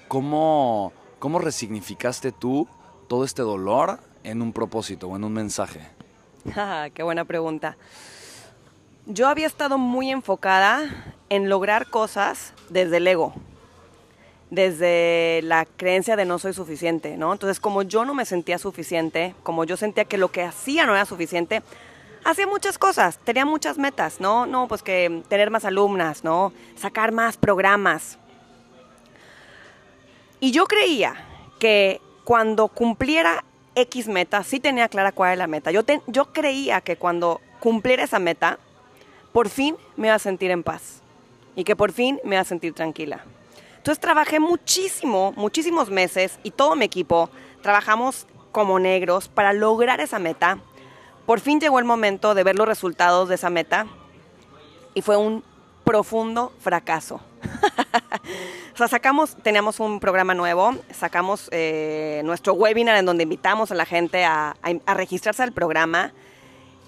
¿Cómo, 0.09 0.95
¿Cómo 1.19 1.39
resignificaste 1.39 2.33
tú 2.33 2.67
todo 3.09 3.27
este 3.27 3.43
dolor 3.43 3.99
en 4.25 4.43
un 4.43 4.53
propósito 4.53 5.09
o 5.09 5.17
en 5.17 5.25
un 5.25 5.33
mensaje? 5.33 5.81
Ah, 6.57 6.89
qué 6.93 7.03
buena 7.03 7.25
pregunta. 7.25 7.79
Yo 9.07 9.29
había 9.29 9.47
estado 9.47 9.79
muy 9.79 10.11
enfocada 10.11 11.15
en 11.31 11.49
lograr 11.49 11.89
cosas 11.89 12.53
desde 12.69 12.99
el 12.99 13.07
ego, 13.07 13.33
desde 14.51 15.41
la 15.43 15.65
creencia 15.65 16.17
de 16.17 16.27
no 16.27 16.39
soy 16.39 16.53
suficiente, 16.53 17.17
¿no? 17.17 17.33
Entonces, 17.33 17.61
como 17.61 17.83
yo 17.83 18.05
no 18.05 18.15
me 18.15 18.27
sentía 18.27 18.59
suficiente, 18.59 19.35
como 19.43 19.65
yo 19.65 19.79
sentía 19.79 20.05
que 20.05 20.19
lo 20.19 20.31
que 20.31 20.43
hacía 20.43 20.85
no 20.85 20.95
era 20.95 21.07
suficiente, 21.07 21.63
hacía 22.25 22.47
muchas 22.47 22.79
cosas, 22.79 23.19
tenía 23.19 23.45
muchas 23.45 23.79
metas, 23.79 24.21
¿no? 24.21 24.47
No, 24.47 24.69
pues 24.69 24.83
que 24.83 25.23
tener 25.29 25.51
más 25.51 25.65
alumnas, 25.65 26.25
¿no? 26.25 26.53
Sacar 26.77 27.13
más 27.13 27.37
programas. 27.37 28.19
Y 30.41 30.51
yo 30.51 30.67
creía 30.67 31.15
que 31.59 32.01
cuando 32.25 32.69
cumpliera 32.69 33.45
X 33.75 34.09
meta, 34.09 34.43
sí 34.45 34.61
tenía 34.61 34.89
clara 34.89 35.13
cuál 35.13 35.33
era 35.33 35.37
la 35.37 35.47
meta. 35.47 35.71
Yo, 35.71 35.83
yo 36.07 36.33
creía 36.33 36.81
que 36.81 36.97
cuando 36.97 37.41
cumpliera 37.61 38.05
esa 38.05 38.19
meta, 38.19 38.59
por 39.33 39.49
fin 39.49 39.77
me 39.97 40.09
iba 40.09 40.15
a 40.15 40.21
sentir 40.21 40.51
en 40.51 40.63
paz 40.63 41.03
y 41.57 41.65
que 41.65 41.77
por 41.77 41.93
fin 41.93 42.21
me 42.25 42.37
iba 42.37 42.43
a 42.43 42.45
sentir 42.45 42.73
tranquila. 42.73 43.25
Entonces 43.77 44.01
trabajé 44.01 44.41
muchísimo, 44.41 45.33
muchísimos 45.37 45.91
meses 45.91 46.39
y 46.43 46.51
todo 46.51 46.77
mi 46.77 46.85
equipo 46.85 47.29
trabajamos 47.63 48.27
como 48.53 48.79
negros 48.79 49.29
para 49.29 49.53
lograr 49.53 50.01
esa 50.01 50.19
meta. 50.19 50.59
Por 51.27 51.41
fin 51.41 51.61
llegó 51.61 51.79
el 51.79 51.85
momento 51.85 52.35
de 52.35 52.45
ver 52.45 52.57
los 52.57 52.69
resultados 52.69 53.29
de 53.29 53.35
esa 53.35 53.51
meta 53.51 53.87
y 54.95 55.03
fue 55.03 55.17
un 55.17 55.43
profundo 55.85 56.53
fracaso. 56.61 57.21
o 58.75 58.77
sea, 58.77 58.89
sacamos, 58.89 59.37
teníamos 59.37 59.81
un 59.81 60.01
programa 60.01 60.35
nuevo, 60.35 60.75
sacamos 60.93 61.49
eh, 61.53 62.23
nuestro 62.25 62.55
webinar 62.55 62.97
en 62.97 63.07
donde 63.07 63.23
invitamos 63.25 63.71
a 63.71 63.75
la 63.75 63.85
gente 63.85 64.25
a, 64.25 64.57
registrarse 64.87 65.43
al 65.43 65.53
programa. 65.53 66.13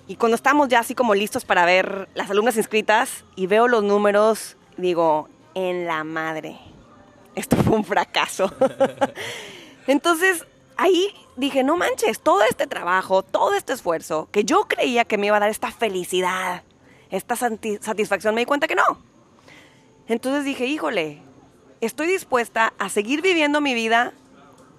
Y 0.09 0.17
cuando 0.17 0.37
estamos 0.37 0.69
ya 0.69 0.81
así 0.81 0.95
como 0.95 1.15
listos 1.15 1.45
para 1.45 1.65
ver 1.65 2.09
las 2.15 2.31
alumnas 2.31 2.57
inscritas 2.57 3.25
y 3.35 3.47
veo 3.47 3.69
los 3.69 3.83
números, 3.83 4.57
digo, 4.77 5.29
en 5.55 5.87
la 5.87 6.05
madre, 6.05 6.59
esto 7.35 7.57
fue 7.57 7.77
un 7.77 7.85
fracaso. 7.85 8.53
Entonces, 9.87 10.47
ahí 10.77 11.13
dije, 11.37 11.63
no 11.65 11.77
manches, 11.77 12.21
todo 12.21 12.43
este 12.45 12.67
trabajo, 12.67 13.23
todo 13.23 13.55
este 13.55 13.73
esfuerzo, 13.73 14.29
que 14.31 14.45
yo 14.45 14.67
creía 14.69 15.05
que 15.05 15.19
me 15.19 15.27
iba 15.27 15.37
a 15.37 15.41
dar 15.41 15.51
esta 15.51 15.71
felicidad, 15.71 16.63
esta 17.11 17.37
satisfacción, 17.37 18.35
me 18.35 18.43
di 18.43 18.47
cuenta 18.47 18.67
que 18.67 18.75
no. 18.75 18.83
Entonces 20.09 20.45
dije, 20.45 20.67
híjole, 20.67 21.21
estoy 21.81 22.07
dispuesta 22.07 22.73
a 22.79 22.89
seguir 22.89 23.23
viviendo 23.23 23.61
mi 23.61 23.75
vida 23.75 24.13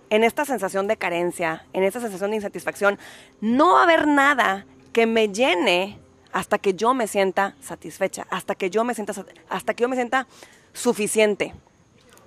en 0.09 0.23
esta 0.23 0.45
sensación 0.45 0.87
de 0.87 0.97
carencia, 0.97 1.65
en 1.73 1.83
esta 1.83 1.99
sensación 1.99 2.31
de 2.31 2.37
insatisfacción. 2.37 2.97
No 3.41 3.73
va 3.73 3.81
a 3.81 3.83
haber 3.83 4.07
nada 4.07 4.65
que 4.93 5.05
me 5.05 5.29
llene 5.29 5.99
hasta 6.31 6.57
que 6.57 6.73
yo 6.73 6.93
me 6.93 7.07
sienta 7.07 7.55
satisfecha, 7.61 8.25
hasta 8.29 8.55
que 8.55 8.69
yo 8.69 8.83
me 8.83 8.93
sienta, 8.93 9.13
hasta 9.49 9.73
que 9.73 9.81
yo 9.81 9.89
me 9.89 9.95
sienta 9.95 10.27
suficiente. 10.73 11.53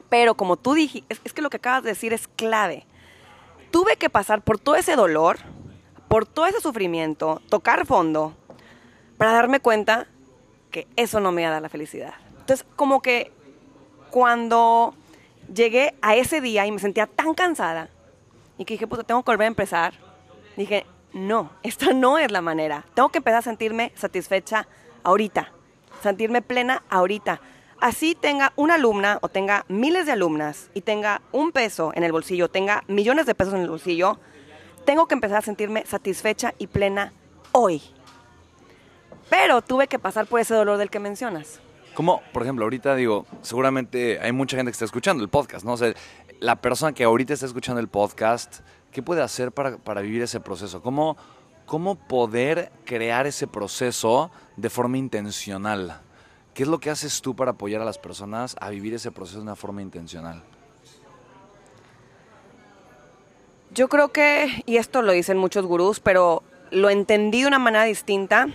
Pero 0.09 0.35
como 0.35 0.57
tú 0.57 0.75
dijiste, 0.75 1.17
es 1.25 1.33
que 1.33 1.43
lo 1.43 1.51
que 1.51 1.59
acabas 1.59 1.83
de 1.85 1.91
decir 1.91 2.13
es 2.13 2.29
clave. 2.29 2.85
Tuve 3.71 3.97
que 3.97 4.11
pasar 4.11 4.43
por 4.43 4.59
todo 4.59 4.75
ese 4.75 4.97
dolor, 4.97 5.39
por 6.09 6.27
todo 6.27 6.47
ese 6.47 6.61
sufrimiento, 6.61 7.41
tocar 7.49 7.87
fondo, 7.87 8.35
para 9.21 9.33
darme 9.33 9.61
cuenta 9.61 10.07
que 10.71 10.87
eso 10.97 11.21
no 11.21 11.31
me 11.31 11.43
iba 11.43 11.51
a 11.51 11.53
dar 11.53 11.61
la 11.61 11.69
felicidad. 11.69 12.15
Entonces, 12.39 12.67
como 12.75 13.03
que 13.03 13.31
cuando 14.11 14.95
llegué 15.55 15.95
a 16.01 16.17
ese 16.17 16.41
día 16.41 16.65
y 16.65 16.73
me 16.73 16.79
sentía 16.79 17.07
tan 17.07 17.35
cansada 17.35 17.91
y 18.57 18.65
que 18.65 18.73
dije, 18.75 18.87
pues 18.87 19.07
tengo 19.07 19.23
que 19.23 19.31
volver 19.31 19.45
a 19.45 19.49
empezar, 19.49 19.93
dije, 20.57 20.87
no, 21.13 21.51
esta 21.63 21.93
no 21.95 22.17
es 22.17 22.31
la 22.31 22.41
manera. 22.41 22.87
Tengo 22.95 23.11
que 23.11 23.19
empezar 23.19 23.41
a 23.41 23.43
sentirme 23.43 23.93
satisfecha 23.95 24.67
ahorita, 25.03 25.53
sentirme 26.03 26.41
plena 26.41 26.83
ahorita. 26.89 27.43
Así 27.79 28.15
tenga 28.15 28.55
una 28.57 28.77
alumna 28.77 29.19
o 29.21 29.29
tenga 29.29 29.67
miles 29.69 30.07
de 30.07 30.13
alumnas 30.13 30.71
y 30.73 30.81
tenga 30.81 31.21
un 31.31 31.53
peso 31.53 31.93
en 31.95 32.05
el 32.05 32.13
bolsillo, 32.13 32.49
tenga 32.49 32.85
millones 32.89 33.27
de 33.27 33.35
pesos 33.35 33.53
en 33.53 33.61
el 33.61 33.69
bolsillo, 33.69 34.19
tengo 34.87 35.07
que 35.09 35.15
empezar 35.15 35.37
a 35.37 35.43
sentirme 35.43 35.85
satisfecha 35.85 36.55
y 36.57 36.69
plena 36.69 37.13
hoy. 37.53 37.83
Pero 39.31 39.63
tuve 39.63 39.87
que 39.87 39.99
pasar 39.99 40.27
por 40.27 40.41
ese 40.41 40.55
dolor 40.55 40.77
del 40.77 40.91
que 40.91 40.99
mencionas. 40.99 41.61
Como, 41.95 42.21
por 42.33 42.43
ejemplo, 42.43 42.65
ahorita 42.65 42.95
digo, 42.95 43.27
seguramente 43.43 44.19
hay 44.21 44.33
mucha 44.33 44.57
gente 44.57 44.71
que 44.71 44.75
está 44.75 44.85
escuchando 44.85 45.23
el 45.23 45.31
podcast, 45.31 45.65
¿no? 45.65 45.73
O 45.73 45.77
sea, 45.77 45.95
la 46.41 46.57
persona 46.57 46.93
que 46.93 47.05
ahorita 47.05 47.35
está 47.35 47.47
escuchando 47.47 47.81
el 47.81 47.89
podcast, 47.89 48.61
¿qué 48.93 49.03
puede 49.03 49.23
hacer 49.23 49.53
para, 49.53 49.77
para 49.79 50.01
vivir 50.01 50.23
ese 50.23 50.41
proceso? 50.41 50.83
¿Cómo, 50.83 51.17
¿Cómo 51.67 51.95
poder 51.95 52.73
crear 52.85 53.27
ese 53.27 53.47
proceso 53.47 54.31
de 54.57 54.71
forma 54.71 54.99
intencional? 54.99 56.01
¿Qué 56.55 56.65
es 56.65 56.69
lo 56.69 56.81
que 56.81 56.91
haces 56.91 57.23
tú 57.23 57.37
para 57.37 57.53
apoyar 57.53 57.81
a 57.81 57.85
las 57.85 57.99
personas 57.99 58.57
a 58.61 58.71
vivir 58.71 58.95
ese 58.95 59.13
proceso 59.13 59.39
de 59.39 59.45
una 59.45 59.57
forma 59.57 59.83
intencional? 59.83 60.43
Yo 63.73 63.89
creo 63.89 64.09
que, 64.09 64.65
y 64.67 64.79
esto 64.79 65.03
lo 65.03 65.13
dicen 65.13 65.39
muchos 65.39 65.65
gurús, 65.65 66.01
pero 66.01 66.43
lo 66.71 66.91
entendí 66.91 67.43
de 67.43 67.49
una 67.49 67.61
manera 67.61 67.85
distinta, 67.85 68.49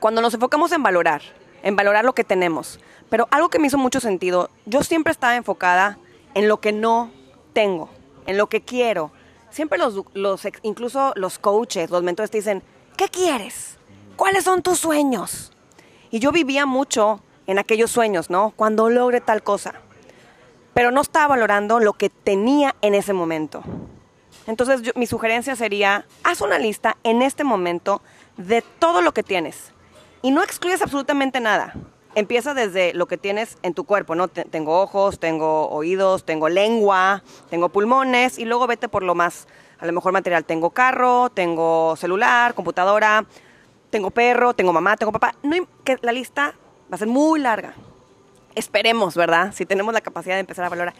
cuando 0.00 0.22
nos 0.22 0.34
enfocamos 0.34 0.72
en 0.72 0.82
valorar, 0.82 1.22
en 1.62 1.76
valorar 1.76 2.04
lo 2.04 2.14
que 2.14 2.24
tenemos. 2.24 2.80
Pero 3.10 3.28
algo 3.30 3.50
que 3.50 3.58
me 3.58 3.66
hizo 3.66 3.78
mucho 3.78 4.00
sentido, 4.00 4.50
yo 4.64 4.82
siempre 4.82 5.12
estaba 5.12 5.36
enfocada 5.36 5.98
en 6.34 6.48
lo 6.48 6.60
que 6.60 6.72
no 6.72 7.10
tengo, 7.52 7.90
en 8.26 8.38
lo 8.38 8.48
que 8.48 8.62
quiero. 8.62 9.12
Siempre 9.50 9.78
los, 9.78 10.02
los 10.14 10.42
incluso 10.62 11.12
los 11.16 11.38
coaches, 11.38 11.90
los 11.90 12.02
mentores 12.02 12.30
te 12.30 12.38
dicen, 12.38 12.62
¿qué 12.96 13.08
quieres? 13.08 13.76
¿Cuáles 14.16 14.44
son 14.44 14.62
tus 14.62 14.78
sueños? 14.78 15.52
Y 16.10 16.18
yo 16.18 16.32
vivía 16.32 16.66
mucho 16.66 17.20
en 17.46 17.58
aquellos 17.58 17.90
sueños, 17.90 18.30
¿no? 18.30 18.52
Cuando 18.56 18.88
logre 18.88 19.20
tal 19.20 19.42
cosa. 19.42 19.74
Pero 20.72 20.90
no 20.92 21.02
estaba 21.02 21.28
valorando 21.28 21.78
lo 21.78 21.92
que 21.92 22.08
tenía 22.10 22.74
en 22.80 22.94
ese 22.94 23.12
momento. 23.12 23.62
Entonces 24.46 24.96
mi 24.96 25.06
sugerencia 25.06 25.56
sería, 25.56 26.06
haz 26.22 26.40
una 26.40 26.58
lista 26.58 26.96
en 27.02 27.22
este 27.22 27.44
momento 27.44 28.00
de 28.36 28.62
todo 28.62 29.02
lo 29.02 29.12
que 29.12 29.22
tienes 29.22 29.72
y 30.22 30.30
no 30.30 30.42
excluyes 30.42 30.82
absolutamente 30.82 31.40
nada. 31.40 31.74
Empieza 32.14 32.54
desde 32.54 32.92
lo 32.92 33.06
que 33.06 33.16
tienes 33.16 33.56
en 33.62 33.72
tu 33.72 33.84
cuerpo, 33.84 34.14
¿no? 34.14 34.28
tengo 34.28 34.80
ojos, 34.80 35.20
tengo 35.20 35.68
oídos, 35.68 36.24
tengo 36.24 36.48
lengua, 36.48 37.22
tengo 37.50 37.68
pulmones 37.68 38.38
y 38.38 38.44
luego 38.44 38.66
vete 38.66 38.88
por 38.88 39.04
lo 39.04 39.14
más, 39.14 39.46
a 39.78 39.86
lo 39.86 39.92
mejor 39.92 40.12
material. 40.12 40.44
Tengo 40.44 40.70
carro, 40.70 41.30
tengo 41.30 41.94
celular, 41.96 42.54
computadora, 42.54 43.24
tengo 43.90 44.10
perro, 44.10 44.54
tengo 44.54 44.72
mamá, 44.72 44.96
tengo 44.96 45.12
papá. 45.12 45.36
No, 45.42 45.56
que 45.84 45.98
la 46.02 46.10
lista 46.10 46.54
va 46.90 46.96
a 46.96 46.98
ser 46.98 47.08
muy 47.08 47.38
larga. 47.38 47.74
Esperemos, 48.56 49.14
¿verdad? 49.14 49.52
Si 49.54 49.64
tenemos 49.64 49.94
la 49.94 50.00
capacidad 50.00 50.34
de 50.34 50.40
empezar 50.40 50.64
a 50.64 50.68
valorar. 50.68 50.94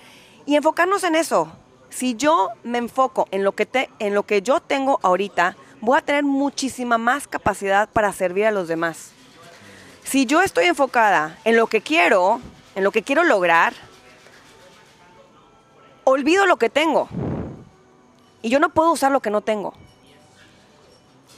Y 0.47 0.55
enfocarnos 0.55 1.03
en 1.03 1.17
eso. 1.17 1.51
Si 1.89 2.15
yo 2.15 2.51
me 2.63 2.79
enfoco 2.79 3.27
en 3.33 3.43
lo 3.43 3.53
que, 3.53 3.67
te, 3.67 3.91
en 3.99 4.15
lo 4.15 4.23
que 4.23 4.43
yo 4.43 4.61
tengo 4.61 5.01
ahorita, 5.03 5.57
voy 5.81 5.99
a 5.99 6.03
tener 6.03 6.25
muchísima 6.25 6.99
más 6.99 7.27
capacidad 7.27 7.89
para 7.89 8.13
servir 8.13 8.47
a 8.47 8.51
los 8.51 8.69
demás. 8.69 9.13
Si 10.05 10.27
yo 10.27 10.43
estoy 10.43 10.67
enfocada 10.67 11.39
en 11.45 11.57
lo 11.57 11.67
que 11.67 11.81
quiero, 11.81 12.41
en 12.75 12.85
lo 12.85 12.91
que 12.91 13.03
quiero 13.03 13.25
lograr, 13.25 13.73
olvido 16.05 16.47
lo 16.47 16.57
que 16.57 16.71
tengo. 16.71 17.09
Y 18.43 18.49
yo 18.49 18.59
no 18.59 18.71
puedo 18.71 18.93
usar 18.93 19.13
lo 19.13 19.21
que 19.21 19.31
no 19.31 19.41
tengo. 19.41 19.75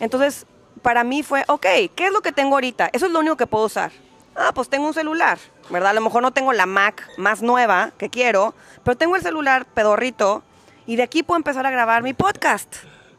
Entonces, 0.00 0.46
para 0.82 1.04
mí 1.04 1.22
fue, 1.22 1.44
ok, 1.48 1.66
¿qué 1.94 2.06
es 2.06 2.12
lo 2.12 2.22
que 2.22 2.32
tengo 2.32 2.54
ahorita? 2.54 2.90
Eso 2.92 3.06
es 3.06 3.12
lo 3.12 3.20
único 3.20 3.36
que 3.36 3.46
puedo 3.46 3.66
usar. 3.66 3.92
Ah, 4.34 4.52
pues 4.54 4.68
tengo 4.68 4.86
un 4.86 4.94
celular, 4.94 5.38
¿verdad? 5.68 5.90
A 5.90 5.94
lo 5.94 6.00
mejor 6.00 6.22
no 6.22 6.32
tengo 6.32 6.52
la 6.52 6.66
Mac 6.66 7.06
más 7.18 7.42
nueva 7.42 7.92
que 7.98 8.08
quiero, 8.08 8.54
pero 8.82 8.96
tengo 8.96 9.16
el 9.16 9.22
celular 9.22 9.66
pedorrito 9.66 10.42
y 10.86 10.96
de 10.96 11.02
aquí 11.02 11.22
puedo 11.22 11.36
empezar 11.36 11.66
a 11.66 11.70
grabar 11.70 12.02
mi 12.02 12.14
podcast, 12.14 12.76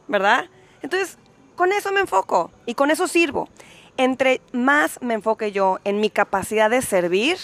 ¿verdad? 0.07 0.49
Entonces, 0.83 1.17
con 1.55 1.71
eso 1.71 1.91
me 1.91 2.01
enfoco 2.01 2.51
y 2.67 2.75
con 2.75 2.91
eso 2.91 3.07
sirvo. 3.07 3.49
Entre 3.97 4.41
más 4.51 5.01
me 5.01 5.15
enfoque 5.15 5.51
yo 5.51 5.79
en 5.83 5.99
mi 5.99 6.09
capacidad 6.09 6.69
de 6.69 6.81
servir, 6.81 7.37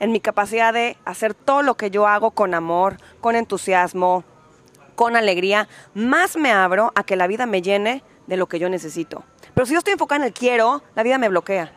en 0.00 0.10
mi 0.10 0.18
capacidad 0.18 0.72
de 0.72 0.96
hacer 1.04 1.34
todo 1.34 1.62
lo 1.62 1.76
que 1.76 1.90
yo 1.90 2.08
hago 2.08 2.32
con 2.32 2.54
amor, 2.54 2.96
con 3.20 3.36
entusiasmo, 3.36 4.24
con 4.96 5.16
alegría, 5.16 5.68
más 5.94 6.36
me 6.36 6.50
abro 6.50 6.92
a 6.94 7.04
que 7.04 7.16
la 7.16 7.26
vida 7.26 7.46
me 7.46 7.62
llene 7.62 8.02
de 8.26 8.36
lo 8.36 8.48
que 8.48 8.58
yo 8.58 8.68
necesito. 8.68 9.24
Pero 9.54 9.66
si 9.66 9.72
yo 9.72 9.78
estoy 9.78 9.92
enfocada 9.92 10.22
en 10.22 10.26
el 10.28 10.32
quiero, 10.32 10.82
la 10.94 11.02
vida 11.02 11.18
me 11.18 11.28
bloquea. 11.28 11.72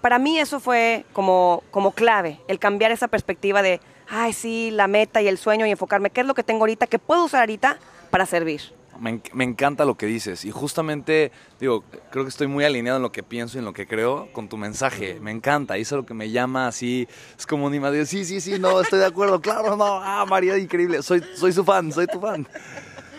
Para 0.00 0.18
mí 0.18 0.38
eso 0.38 0.60
fue 0.60 1.04
como, 1.12 1.62
como 1.70 1.92
clave, 1.92 2.40
el 2.48 2.58
cambiar 2.58 2.92
esa 2.92 3.08
perspectiva 3.08 3.62
de, 3.62 3.80
ay, 4.08 4.32
sí, 4.32 4.70
la 4.70 4.86
meta 4.86 5.20
y 5.20 5.28
el 5.28 5.38
sueño 5.38 5.66
y 5.66 5.70
enfocarme, 5.70 6.10
¿qué 6.10 6.22
es 6.22 6.26
lo 6.26 6.34
que 6.34 6.42
tengo 6.42 6.60
ahorita, 6.60 6.86
que 6.86 6.98
puedo 6.98 7.24
usar 7.24 7.40
ahorita 7.40 7.78
para 8.10 8.24
servir? 8.24 8.62
Me, 9.00 9.20
me, 9.32 9.44
encanta 9.44 9.84
lo 9.84 9.96
que 9.96 10.06
dices 10.06 10.44
y 10.44 10.50
justamente, 10.50 11.32
digo, 11.60 11.84
creo 12.10 12.24
que 12.24 12.28
estoy 12.28 12.46
muy 12.46 12.64
alineado 12.64 12.96
en 12.96 13.02
lo 13.02 13.12
que 13.12 13.22
pienso 13.22 13.56
y 13.56 13.60
en 13.60 13.64
lo 13.64 13.72
que 13.72 13.86
creo 13.86 14.28
con 14.32 14.48
tu 14.48 14.56
mensaje. 14.56 15.18
Me 15.20 15.30
encanta, 15.30 15.76
eso 15.76 15.96
es 15.96 16.02
lo 16.02 16.06
que 16.06 16.14
me 16.14 16.30
llama 16.30 16.66
así, 16.66 17.08
es 17.38 17.46
como 17.46 17.66
un 17.66 17.74
imán, 17.74 18.06
sí, 18.06 18.24
sí, 18.24 18.40
sí, 18.40 18.58
no, 18.58 18.80
estoy 18.80 18.98
de 18.98 19.06
acuerdo, 19.06 19.40
claro, 19.40 19.76
no, 19.76 20.00
ah, 20.02 20.24
María, 20.26 20.56
increíble, 20.58 21.02
soy, 21.02 21.22
soy 21.34 21.52
su 21.52 21.64
fan, 21.64 21.92
soy 21.92 22.06
tu 22.06 22.20
fan. 22.20 22.46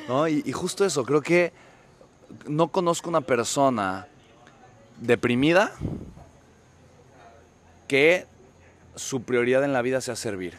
¿No? 0.07 0.27
Y, 0.27 0.41
y 0.46 0.51
justo 0.51 0.86
eso, 0.86 1.03
creo 1.03 1.22
que 1.22 1.51
no 2.48 2.69
conozco 2.69 3.10
una 3.10 3.22
persona 3.22 4.07
deprimida 5.00 5.74
que 7.88 8.25
su 8.96 9.22
prioridad 9.24 9.63
en 9.63 9.74
la 9.74 9.81
vida 9.81 10.01
sea 10.01 10.15
servir. 10.15 10.57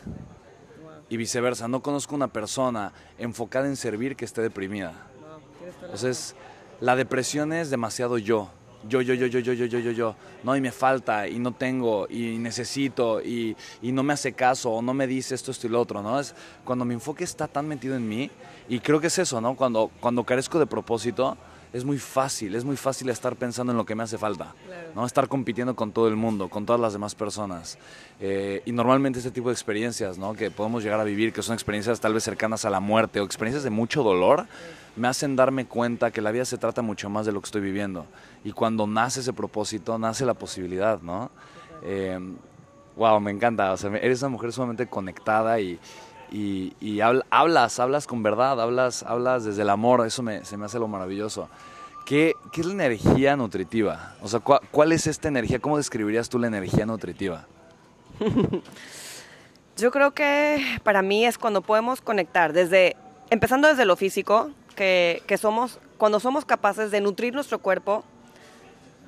Y 1.10 1.16
viceversa, 1.16 1.68
no 1.68 1.82
conozco 1.82 2.14
una 2.14 2.28
persona 2.28 2.92
enfocada 3.18 3.66
en 3.66 3.76
servir 3.76 4.14
que 4.14 4.24
esté 4.24 4.42
deprimida. 4.42 4.92
Entonces, 5.82 6.34
la 6.80 6.96
depresión 6.96 7.52
es 7.52 7.70
demasiado 7.70 8.18
yo. 8.18 8.50
Yo, 8.88 9.00
yo, 9.00 9.14
yo, 9.14 9.26
yo, 9.26 9.40
yo, 9.40 9.52
yo, 9.52 9.66
yo, 9.66 9.90
yo. 9.90 10.16
No, 10.44 10.54
y 10.54 10.60
me 10.60 10.70
falta, 10.70 11.26
y 11.26 11.38
no 11.38 11.52
tengo, 11.52 12.06
y 12.08 12.38
necesito, 12.38 13.20
y, 13.20 13.56
y 13.82 13.90
no 13.90 14.04
me 14.04 14.12
hace 14.12 14.32
caso, 14.34 14.70
o 14.70 14.82
no 14.82 14.94
me 14.94 15.06
dice 15.08 15.34
esto, 15.34 15.50
esto 15.50 15.66
y 15.66 15.70
lo 15.70 15.80
otro, 15.80 16.00
¿no? 16.00 16.20
Es 16.20 16.34
cuando 16.64 16.84
mi 16.84 16.94
enfoque 16.94 17.24
está 17.24 17.48
tan 17.48 17.66
metido 17.66 17.96
en 17.96 18.08
mí, 18.08 18.30
y 18.68 18.78
creo 18.78 19.00
que 19.00 19.08
es 19.08 19.18
eso, 19.18 19.40
¿no? 19.40 19.56
Cuando, 19.56 19.90
cuando 20.00 20.22
carezco 20.22 20.60
de 20.60 20.66
propósito, 20.66 21.36
es 21.72 21.84
muy 21.84 21.98
fácil, 21.98 22.54
es 22.54 22.64
muy 22.64 22.76
fácil 22.76 23.08
estar 23.10 23.36
pensando 23.36 23.72
en 23.72 23.76
lo 23.76 23.84
que 23.84 23.94
me 23.94 24.02
hace 24.02 24.16
falta, 24.16 24.54
¿no? 24.94 25.04
Estar 25.04 25.28
compitiendo 25.28 25.76
con 25.76 25.92
todo 25.92 26.08
el 26.08 26.16
mundo, 26.16 26.48
con 26.48 26.64
todas 26.64 26.80
las 26.80 26.92
demás 26.92 27.14
personas. 27.14 27.78
Eh, 28.20 28.62
y 28.64 28.72
normalmente 28.72 29.18
este 29.18 29.30
tipo 29.30 29.48
de 29.48 29.52
experiencias, 29.52 30.18
¿no? 30.18 30.34
Que 30.34 30.50
podemos 30.50 30.82
llegar 30.82 31.00
a 31.00 31.04
vivir, 31.04 31.32
que 31.32 31.42
son 31.42 31.54
experiencias 31.54 32.00
tal 32.00 32.14
vez 32.14 32.24
cercanas 32.24 32.64
a 32.64 32.70
la 32.70 32.80
muerte 32.80 33.20
o 33.20 33.24
experiencias 33.24 33.64
de 33.64 33.70
mucho 33.70 34.02
dolor, 34.02 34.46
me 34.96 35.08
hacen 35.08 35.36
darme 35.36 35.66
cuenta 35.66 36.10
que 36.10 36.20
la 36.20 36.30
vida 36.32 36.44
se 36.44 36.58
trata 36.58 36.82
mucho 36.82 37.10
más 37.10 37.26
de 37.26 37.32
lo 37.32 37.40
que 37.40 37.46
estoy 37.46 37.60
viviendo. 37.60 38.06
Y 38.44 38.52
cuando 38.52 38.86
nace 38.86 39.20
ese 39.20 39.32
propósito, 39.32 39.98
nace 39.98 40.24
la 40.24 40.34
posibilidad, 40.34 41.00
¿no? 41.02 41.30
Eh, 41.82 42.18
wow, 42.96 43.20
me 43.20 43.30
encanta. 43.30 43.72
O 43.72 43.76
sea, 43.76 43.94
eres 43.96 44.22
una 44.22 44.30
mujer 44.30 44.52
sumamente 44.52 44.86
conectada 44.86 45.60
y, 45.60 45.78
y, 46.30 47.00
hablas, 47.00 47.78
hablas 47.78 48.06
con 48.06 48.22
verdad, 48.22 48.60
hablas, 48.60 49.02
hablas 49.02 49.44
desde 49.44 49.62
el 49.62 49.70
amor, 49.70 50.06
eso 50.06 50.22
me, 50.22 50.44
se 50.44 50.56
me 50.56 50.66
hace 50.66 50.78
lo 50.78 50.88
maravilloso. 50.88 51.48
¿Qué, 52.04 52.34
¿Qué, 52.52 52.62
es 52.62 52.66
la 52.66 52.72
energía 52.72 53.36
nutritiva? 53.36 54.14
O 54.22 54.28
sea, 54.28 54.40
¿cuál, 54.40 54.60
¿cuál, 54.70 54.92
es 54.92 55.06
esta 55.06 55.28
energía? 55.28 55.58
¿Cómo 55.58 55.76
describirías 55.76 56.28
tú 56.28 56.38
la 56.38 56.46
energía 56.46 56.86
nutritiva? 56.86 57.46
Yo 59.76 59.90
creo 59.90 60.12
que 60.12 60.80
para 60.82 61.02
mí 61.02 61.24
es 61.26 61.38
cuando 61.38 61.62
podemos 61.62 62.00
conectar, 62.00 62.52
desde, 62.52 62.96
empezando 63.30 63.68
desde 63.68 63.84
lo 63.84 63.96
físico, 63.96 64.50
que 64.74 65.38
somos, 65.40 65.80
cuando 65.96 66.20
somos 66.20 66.44
capaces 66.44 66.90
de 66.92 67.00
nutrir 67.00 67.34
nuestro 67.34 67.58
cuerpo, 67.58 68.04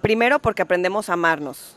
primero 0.03 0.41
porque 0.41 0.63
aprendemos 0.63 1.09
a 1.09 1.15
amarnos, 1.15 1.77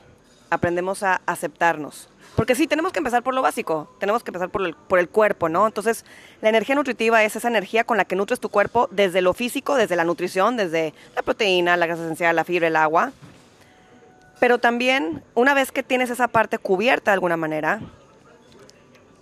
aprendemos 0.50 1.04
a 1.04 1.22
aceptarnos, 1.26 2.10
porque 2.36 2.56
sí, 2.56 2.66
tenemos 2.68 2.92
que 2.92 3.00
empezar 3.00 3.22
por 3.22 3.36
lo 3.36 3.42
básico, 3.42 3.94
tenemos 4.00 4.24
que 4.24 4.32
empezar 4.32 4.50
por 4.50 4.66
el, 4.66 4.74
por 4.74 4.98
el 4.98 5.08
cuerpo, 5.08 5.50
¿no? 5.50 5.68
Entonces, 5.68 6.04
la 6.42 6.50
energía 6.50 6.74
nutritiva 6.74 7.24
es 7.24 7.36
esa 7.36 7.48
energía 7.48 7.84
con 7.84 7.96
la 7.98 8.06
que 8.06 8.16
nutres 8.16 8.40
tu 8.40 8.50
cuerpo 8.50 8.88
desde 8.92 9.22
lo 9.22 9.34
físico, 9.34 9.76
desde 9.76 9.96
la 9.96 10.04
nutrición, 10.04 10.58
desde 10.58 10.94
la 11.16 11.22
proteína, 11.22 11.78
la 11.78 11.86
grasa 11.86 12.04
esencial, 12.04 12.36
la 12.36 12.44
fibra, 12.44 12.68
el 12.68 12.76
agua. 12.76 13.12
Pero 14.40 14.58
también, 14.58 15.24
una 15.36 15.54
vez 15.54 15.72
que 15.72 15.84
tienes 15.84 16.10
esa 16.10 16.28
parte 16.28 16.58
cubierta 16.58 17.12
de 17.12 17.14
alguna 17.14 17.38
manera, 17.38 17.82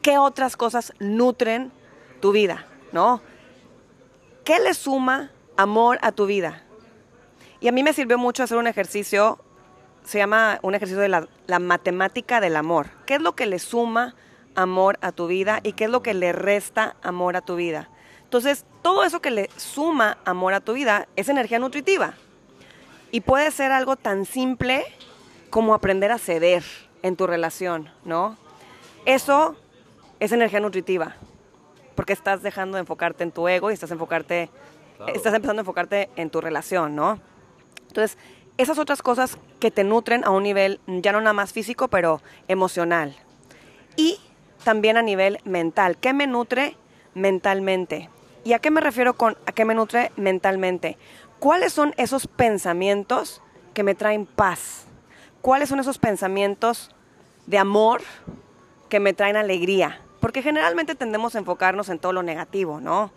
¿qué 0.01 0.17
otras 0.17 0.55
cosas 0.55 0.93
nutren 0.99 1.71
tu 2.21 2.31
vida, 2.31 2.65
¿no? 2.93 3.21
¿Qué 4.45 4.59
le 4.59 4.73
suma 4.73 5.31
amor 5.57 5.99
a 6.01 6.13
tu 6.13 6.27
vida? 6.27 6.63
Y 7.59 7.67
a 7.67 7.71
mí 7.73 7.83
me 7.83 7.93
sirvió 7.93 8.17
mucho 8.17 8.41
hacer 8.41 8.57
un 8.57 8.67
ejercicio 8.67 9.37
se 10.03 10.17
llama 10.17 10.59
un 10.61 10.75
ejercicio 10.75 11.01
de 11.01 11.09
la, 11.09 11.59
matemática 11.59 12.41
del 12.41 12.55
amor. 12.55 12.87
¿Qué 13.05 13.15
es 13.15 13.21
lo 13.21 13.35
que 13.35 13.45
le 13.45 13.59
suma 13.59 14.15
amor 14.55 14.97
a 15.01 15.11
tu 15.11 15.27
vida 15.27 15.59
y 15.63 15.73
qué 15.73 15.85
es 15.85 15.89
lo 15.89 16.01
que 16.01 16.13
le 16.13 16.33
resta 16.33 16.95
amor 17.01 17.35
a 17.35 17.41
tu 17.41 17.55
vida? 17.55 17.89
Entonces, 18.23 18.65
todo 18.81 19.03
eso 19.03 19.21
que 19.21 19.31
le 19.31 19.49
suma 19.57 20.17
amor 20.25 20.53
a 20.53 20.61
tu 20.61 20.73
vida 20.73 21.07
es 21.15 21.29
energía 21.29 21.59
nutritiva. 21.59 22.13
Y 23.11 23.21
puede 23.21 23.51
ser 23.51 23.71
algo 23.71 23.95
tan 23.95 24.25
simple 24.25 24.85
como 25.49 25.73
aprender 25.73 26.11
a 26.11 26.17
ceder 26.17 26.63
en 27.03 27.15
tu 27.15 27.27
relación, 27.27 27.89
¿no? 28.05 28.37
Eso 29.05 29.55
es 30.19 30.31
energía 30.31 30.59
nutritiva, 30.59 31.15
porque 31.95 32.13
estás 32.13 32.41
dejando 32.41 32.77
de 32.77 32.81
enfocarte 32.81 33.23
en 33.23 33.31
tu 33.31 33.47
ego 33.47 33.69
y 33.69 33.73
estás 33.73 33.91
enfocarte, 33.91 34.49
estás 35.07 35.33
empezando 35.33 35.59
a 35.59 35.63
enfocarte 35.63 36.09
en 36.15 36.29
tu 36.29 36.39
relación, 36.39 36.95
¿no? 36.95 37.19
Entonces, 37.87 38.17
esas 38.61 38.77
otras 38.77 39.01
cosas 39.01 39.37
que 39.59 39.71
te 39.71 39.83
nutren 39.83 40.23
a 40.23 40.29
un 40.29 40.43
nivel 40.43 40.79
ya 40.87 41.11
no 41.11 41.19
nada 41.19 41.33
más 41.33 41.51
físico, 41.51 41.87
pero 41.87 42.21
emocional. 42.47 43.15
Y 43.95 44.19
también 44.63 44.97
a 44.97 45.01
nivel 45.01 45.39
mental. 45.43 45.97
¿Qué 45.97 46.13
me 46.13 46.27
nutre 46.27 46.77
mentalmente? 47.13 48.09
¿Y 48.43 48.53
a 48.53 48.59
qué 48.59 48.71
me 48.71 48.81
refiero 48.81 49.15
con 49.15 49.37
a 49.45 49.51
qué 49.51 49.65
me 49.65 49.73
nutre 49.73 50.11
mentalmente? 50.15 50.97
¿Cuáles 51.39 51.73
son 51.73 51.93
esos 51.97 52.27
pensamientos 52.27 53.41
que 53.73 53.83
me 53.83 53.95
traen 53.95 54.25
paz? 54.25 54.85
¿Cuáles 55.41 55.69
son 55.69 55.79
esos 55.79 55.97
pensamientos 55.97 56.91
de 57.47 57.57
amor 57.57 58.01
que 58.89 58.99
me 58.99 59.13
traen 59.13 59.37
alegría? 59.37 60.01
Porque 60.19 60.43
generalmente 60.43 60.93
tendemos 60.93 61.33
a 61.33 61.39
enfocarnos 61.39 61.89
en 61.89 61.97
todo 61.97 62.13
lo 62.13 62.21
negativo, 62.21 62.79
¿no? 62.79 63.11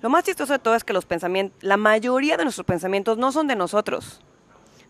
Lo 0.00 0.10
más 0.10 0.22
chistoso 0.22 0.52
de 0.52 0.58
todo 0.60 0.76
es 0.76 0.84
que 0.84 0.92
los 0.92 1.06
pensamientos, 1.06 1.60
la 1.62 1.76
mayoría 1.76 2.36
de 2.36 2.44
nuestros 2.44 2.66
pensamientos 2.66 3.18
no 3.18 3.32
son 3.32 3.48
de 3.48 3.56
nosotros 3.56 4.22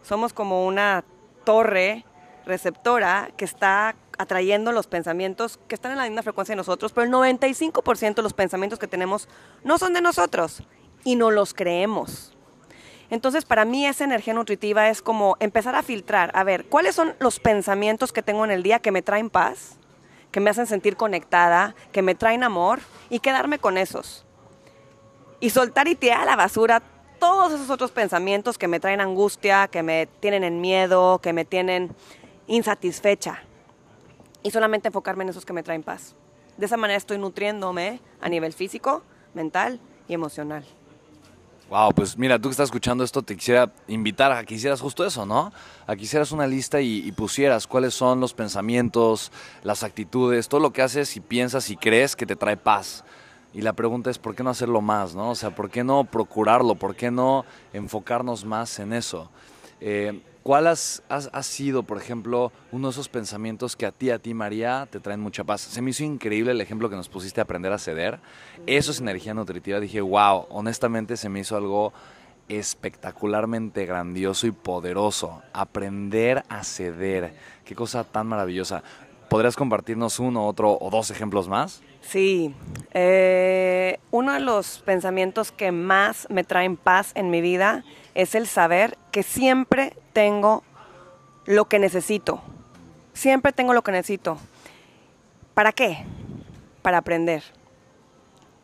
somos 0.04 0.32
como 0.32 0.66
una 0.66 1.02
torre 1.44 2.04
receptora 2.46 3.30
que 3.36 3.44
está 3.44 3.96
atrayendo 4.18 4.70
los 4.70 4.86
pensamientos 4.86 5.58
que 5.66 5.74
están 5.74 5.92
en 5.92 5.98
la 5.98 6.04
misma 6.04 6.22
frecuencia 6.22 6.52
de 6.52 6.58
nosotros, 6.58 6.92
pero 6.92 7.04
el 7.06 7.12
95% 7.36 8.14
de 8.14 8.22
los 8.22 8.34
pensamientos 8.34 8.78
que 8.78 8.86
tenemos 8.86 9.28
no 9.64 9.78
son 9.78 9.94
de 9.94 10.02
nosotros 10.02 10.62
y 11.04 11.16
no 11.16 11.30
los 11.30 11.54
creemos. 11.54 12.36
Entonces, 13.10 13.44
para 13.44 13.64
mí 13.64 13.86
esa 13.86 14.04
energía 14.04 14.34
nutritiva 14.34 14.88
es 14.88 15.02
como 15.02 15.36
empezar 15.40 15.74
a 15.74 15.82
filtrar, 15.82 16.30
a 16.34 16.44
ver, 16.44 16.66
¿cuáles 16.66 16.94
son 16.94 17.14
los 17.18 17.40
pensamientos 17.40 18.12
que 18.12 18.22
tengo 18.22 18.44
en 18.44 18.50
el 18.50 18.62
día 18.62 18.78
que 18.78 18.92
me 18.92 19.02
traen 19.02 19.30
paz, 19.30 19.78
que 20.30 20.40
me 20.40 20.50
hacen 20.50 20.66
sentir 20.66 20.96
conectada, 20.96 21.74
que 21.92 22.02
me 22.02 22.14
traen 22.14 22.42
amor 22.42 22.80
y 23.10 23.20
quedarme 23.20 23.58
con 23.58 23.78
esos? 23.78 24.24
Y 25.40 25.50
soltar 25.50 25.88
y 25.88 25.94
tirar 25.94 26.22
a 26.22 26.24
la 26.24 26.36
basura 26.36 26.82
todos 27.24 27.54
esos 27.54 27.70
otros 27.70 27.90
pensamientos 27.90 28.58
que 28.58 28.68
me 28.68 28.80
traen 28.80 29.00
angustia, 29.00 29.68
que 29.68 29.82
me 29.82 30.06
tienen 30.20 30.44
en 30.44 30.60
miedo, 30.60 31.20
que 31.22 31.32
me 31.32 31.46
tienen 31.46 31.90
insatisfecha. 32.46 33.42
Y 34.42 34.50
solamente 34.50 34.88
enfocarme 34.88 35.24
en 35.24 35.30
esos 35.30 35.46
que 35.46 35.54
me 35.54 35.62
traen 35.62 35.82
paz. 35.82 36.14
De 36.58 36.66
esa 36.66 36.76
manera 36.76 36.98
estoy 36.98 37.16
nutriéndome 37.16 38.02
a 38.20 38.28
nivel 38.28 38.52
físico, 38.52 39.02
mental 39.32 39.80
y 40.06 40.12
emocional. 40.12 40.66
Wow, 41.70 41.94
pues 41.94 42.18
mira, 42.18 42.38
tú 42.38 42.50
que 42.50 42.52
estás 42.52 42.66
escuchando 42.66 43.02
esto, 43.02 43.22
te 43.22 43.36
quisiera 43.36 43.72
invitar 43.88 44.30
a 44.30 44.44
que 44.44 44.56
hicieras 44.56 44.82
justo 44.82 45.02
eso, 45.06 45.24
¿no? 45.24 45.50
A 45.86 45.96
que 45.96 46.02
hicieras 46.02 46.30
una 46.30 46.46
lista 46.46 46.82
y, 46.82 47.08
y, 47.08 47.12
pusieras 47.12 47.66
cuáles 47.66 47.94
son 47.94 48.20
los 48.20 48.34
pensamientos, 48.34 49.32
las 49.62 49.82
actitudes, 49.82 50.50
todo 50.50 50.60
lo 50.60 50.74
que 50.74 50.82
haces 50.82 51.16
y 51.16 51.20
piensas 51.20 51.70
y 51.70 51.78
crees 51.78 52.16
que 52.16 52.26
te 52.26 52.36
trae 52.36 52.58
paz. 52.58 53.02
Y 53.54 53.62
la 53.62 53.72
pregunta 53.72 54.10
es, 54.10 54.18
¿por 54.18 54.34
qué 54.34 54.42
no 54.42 54.50
hacerlo 54.50 54.80
más? 54.80 55.14
¿no? 55.14 55.30
O 55.30 55.34
sea, 55.34 55.54
¿por 55.54 55.70
qué 55.70 55.84
no 55.84 56.04
procurarlo? 56.04 56.74
¿Por 56.74 56.96
qué 56.96 57.10
no 57.10 57.44
enfocarnos 57.72 58.44
más 58.44 58.78
en 58.80 58.92
eso? 58.92 59.30
Eh, 59.80 60.20
¿Cuál 60.42 60.66
has, 60.66 61.02
ha 61.08 61.42
sido, 61.42 61.84
por 61.84 61.96
ejemplo, 61.96 62.52
uno 62.70 62.88
de 62.88 62.92
esos 62.92 63.08
pensamientos 63.08 63.76
que 63.76 63.86
a 63.86 63.92
ti, 63.92 64.10
a 64.10 64.18
ti, 64.18 64.34
María, 64.34 64.86
te 64.90 65.00
traen 65.00 65.20
mucha 65.20 65.42
paz? 65.42 65.62
Se 65.62 65.80
me 65.80 65.88
hizo 65.88 66.04
increíble 66.04 66.52
el 66.52 66.60
ejemplo 66.60 66.90
que 66.90 66.96
nos 66.96 67.08
pusiste 67.08 67.40
a 67.40 67.44
aprender 67.44 67.72
a 67.72 67.78
ceder. 67.78 68.20
Eso 68.66 68.90
es 68.90 69.00
energía 69.00 69.32
nutritiva. 69.32 69.80
Dije, 69.80 70.02
wow, 70.02 70.44
honestamente 70.50 71.16
se 71.16 71.30
me 71.30 71.40
hizo 71.40 71.56
algo 71.56 71.94
espectacularmente 72.48 73.86
grandioso 73.86 74.46
y 74.46 74.50
poderoso. 74.50 75.40
Aprender 75.54 76.44
a 76.50 76.62
ceder. 76.62 77.34
Qué 77.64 77.74
cosa 77.74 78.04
tan 78.04 78.26
maravillosa. 78.26 78.82
¿Podrías 79.30 79.56
compartirnos 79.56 80.18
uno, 80.18 80.46
otro 80.46 80.76
o 80.78 80.90
dos 80.90 81.10
ejemplos 81.10 81.48
más? 81.48 81.82
Sí, 82.02 82.54
eh, 82.94 83.98
uno 84.12 84.32
de 84.32 84.40
los 84.40 84.78
pensamientos 84.78 85.50
que 85.50 85.72
más 85.72 86.28
me 86.30 86.44
traen 86.44 86.76
paz 86.76 87.10
en 87.16 87.28
mi 87.28 87.40
vida 87.40 87.84
es 88.14 88.36
el 88.36 88.46
saber 88.46 88.96
que 89.10 89.24
siempre 89.24 89.96
tengo 90.12 90.62
lo 91.44 91.64
que 91.66 91.80
necesito. 91.80 92.40
Siempre 93.12 93.52
tengo 93.52 93.74
lo 93.74 93.82
que 93.82 93.92
necesito. 93.92 94.38
¿Para 95.54 95.72
qué? 95.72 96.04
Para 96.82 96.98
aprender 96.98 97.42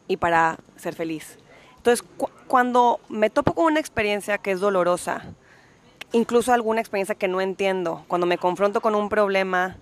y 0.07 0.17
para 0.17 0.59
ser 0.77 0.95
feliz. 0.95 1.39
Entonces, 1.77 2.07
cuando 2.47 3.01
me 3.09 3.31
topo 3.31 3.55
con 3.55 3.65
una 3.67 3.81
experiencia 3.81 4.39
que 4.39 4.53
es 4.53 4.61
dolorosa, 4.61 5.23
incluso 6.13 6.53
alguna 6.53 6.81
experiencia 6.81 7.15
que 7.15 7.29
no 7.29 7.41
entiendo, 7.41 8.05
cuando 8.07 8.27
me 8.27 8.39
confronto 8.39 8.81
con 8.81 8.95
un 8.95 9.09
problema, 9.09 9.77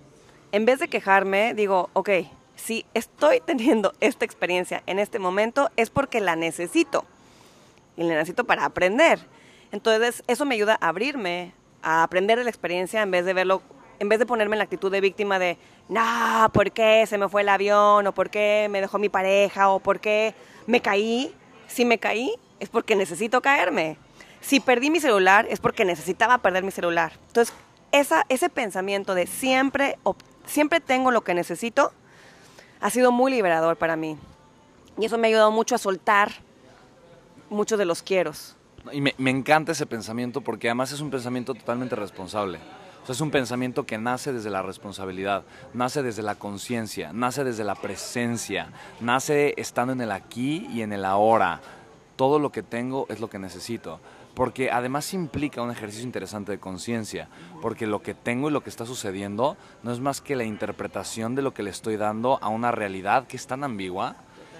en 0.51 0.65
vez 0.65 0.79
de 0.79 0.87
quejarme, 0.87 1.53
digo, 1.53 1.89
ok, 1.93 2.09
si 2.59 2.85
estoy 2.93 3.39
teniendo 3.45 3.93
esta 3.99 4.25
experiencia 4.25 4.83
en 4.85 4.99
este 4.99 5.19
momento 5.19 5.69
es 5.75 5.89
porque 5.89 6.19
la 6.19 6.35
necesito. 6.35 7.05
Y 7.97 8.03
la 8.03 8.13
necesito 8.13 8.43
para 8.45 8.65
aprender. 8.65 9.19
Entonces, 9.71 10.23
eso 10.27 10.45
me 10.45 10.55
ayuda 10.55 10.77
a 10.79 10.89
abrirme, 10.89 11.53
a 11.81 12.03
aprender 12.03 12.37
de 12.37 12.43
la 12.43 12.49
experiencia 12.49 13.01
en 13.01 13.11
vez 13.11 13.25
de 13.25 13.33
verlo, 13.33 13.61
en 13.99 14.09
vez 14.09 14.19
de 14.19 14.25
ponerme 14.25 14.55
en 14.55 14.59
la 14.59 14.63
actitud 14.63 14.91
de 14.91 15.01
víctima 15.01 15.37
de, 15.37 15.57
no, 15.89 16.49
¿por 16.53 16.71
qué 16.71 17.05
se 17.07 17.17
me 17.17 17.27
fue 17.27 17.41
el 17.41 17.49
avión? 17.49 18.07
¿O 18.07 18.13
por 18.13 18.29
qué 18.29 18.67
me 18.69 18.81
dejó 18.81 18.99
mi 18.99 19.09
pareja? 19.09 19.69
¿O 19.69 19.79
por 19.79 19.99
qué 19.99 20.33
me 20.65 20.81
caí? 20.81 21.35
Si 21.67 21.85
me 21.85 21.99
caí, 21.99 22.33
es 22.59 22.69
porque 22.69 22.95
necesito 22.95 23.41
caerme. 23.41 23.97
Si 24.41 24.59
perdí 24.59 24.89
mi 24.89 24.99
celular, 24.99 25.45
es 25.49 25.59
porque 25.59 25.85
necesitaba 25.85 26.37
perder 26.37 26.63
mi 26.63 26.71
celular. 26.71 27.11
Entonces, 27.27 27.53
esa, 27.91 28.25
ese 28.29 28.49
pensamiento 28.49 29.13
de 29.13 29.27
siempre, 29.27 29.97
siempre 30.45 30.79
tengo 30.79 31.11
lo 31.11 31.21
que 31.21 31.33
necesito, 31.33 31.91
ha 32.79 32.89
sido 32.89 33.11
muy 33.11 33.31
liberador 33.31 33.77
para 33.77 33.95
mí. 33.95 34.17
Y 34.97 35.05
eso 35.05 35.17
me 35.17 35.27
ha 35.27 35.29
ayudado 35.29 35.51
mucho 35.51 35.75
a 35.75 35.77
soltar 35.77 36.31
muchos 37.49 37.79
de 37.79 37.85
los 37.85 38.01
quieros. 38.01 38.55
Y 38.91 39.01
me, 39.01 39.13
encanta 39.29 39.71
ese 39.71 39.85
pensamiento 39.85 40.41
porque 40.41 40.67
además 40.67 40.91
es 40.91 41.01
un 41.01 41.09
pensamiento 41.09 41.53
totalmente 41.53 41.95
responsable. 41.95 42.59
Es 43.07 43.21
un 43.21 43.31
pensamiento 43.31 43.87
que 43.87 43.97
nace 43.97 44.31
desde 44.31 44.51
la 44.51 44.61
responsabilidad, 44.61 45.43
nace 45.73 46.03
desde 46.03 46.21
la 46.21 46.35
conciencia, 46.35 47.11
nace 47.11 47.43
desde 47.43 47.63
la 47.63 47.73
presencia, 47.73 48.71
nace 48.99 49.55
estando 49.57 49.93
en 49.93 50.01
el 50.01 50.11
aquí 50.11 50.67
y 50.71 50.83
en 50.83 50.93
el 50.93 51.03
ahora. 51.05 51.59
Todo 52.15 52.37
lo 52.37 52.51
que 52.51 52.61
tengo 52.61 53.07
es 53.09 53.19
lo 53.19 53.27
que 53.27 53.39
necesito 53.39 53.99
porque 54.33 54.71
además 54.71 55.13
implica 55.13 55.61
un 55.61 55.71
ejercicio 55.71 56.05
interesante 56.05 56.51
de 56.51 56.59
conciencia, 56.59 57.27
porque 57.61 57.87
lo 57.87 58.01
que 58.01 58.13
tengo 58.13 58.49
y 58.49 58.53
lo 58.53 58.61
que 58.61 58.69
está 58.69 58.85
sucediendo 58.85 59.57
no 59.83 59.91
es 59.91 59.99
más 59.99 60.21
que 60.21 60.35
la 60.35 60.43
interpretación 60.43 61.35
de 61.35 61.41
lo 61.41 61.53
que 61.53 61.63
le 61.63 61.69
estoy 61.69 61.97
dando 61.97 62.39
a 62.41 62.49
una 62.49 62.71
realidad 62.71 63.27
que 63.27 63.37
es 63.37 63.47
tan 63.47 63.63
ambigua. 63.63 64.15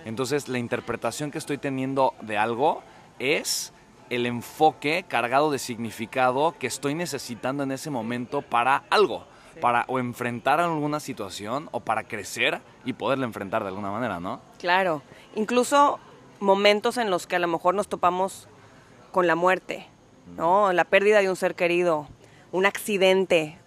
Entonces 0.06 0.48
la 0.48 0.60
interpretación 0.60 1.32
que 1.32 1.38
estoy 1.38 1.58
teniendo 1.58 2.14
de 2.22 2.38
algo 2.38 2.82
es 3.20 3.74
el 4.10 4.26
enfoque 4.26 5.06
cargado 5.08 5.52
de 5.52 5.60
significado 5.60 6.56
que 6.58 6.68
estoy 6.68 6.96
necesitando 6.96 7.64
en 7.64 7.72
ese 7.72 7.90
momento 7.90 8.42
para 8.42 8.84
algo, 8.90 9.26
para 9.62 9.86
o 9.88 10.00
enfrentar 10.00 10.60
alguna 10.60 11.00
situación 11.00 11.70
o 11.72 11.82
para 11.82 12.04
crecer 12.04 12.62
y 12.86 12.94
poderla 12.94 13.26
enfrentar 13.26 13.62
de 13.62 13.70
alguna 13.70 13.92
manera, 13.92 14.20
¿no? 14.20 14.42
Claro, 14.58 15.04
incluso 15.36 16.00
momentos 16.40 16.98
en 16.98 17.12
los 17.12 17.28
que 17.28 17.36
a 17.36 17.40
lo 17.40 17.48
mejor 17.48 17.76
nos 17.76 17.88
topamos 17.88 18.48
con 19.12 19.28
la 19.28 19.36
muerte, 19.36 19.88
¿no? 20.38 20.74
La 20.74 20.86
pérdida 20.86 21.20
de 21.20 21.30
un 21.30 21.36
ser 21.36 21.56
querido, 21.56 22.08
un 22.52 22.66
accidente. 22.66 23.58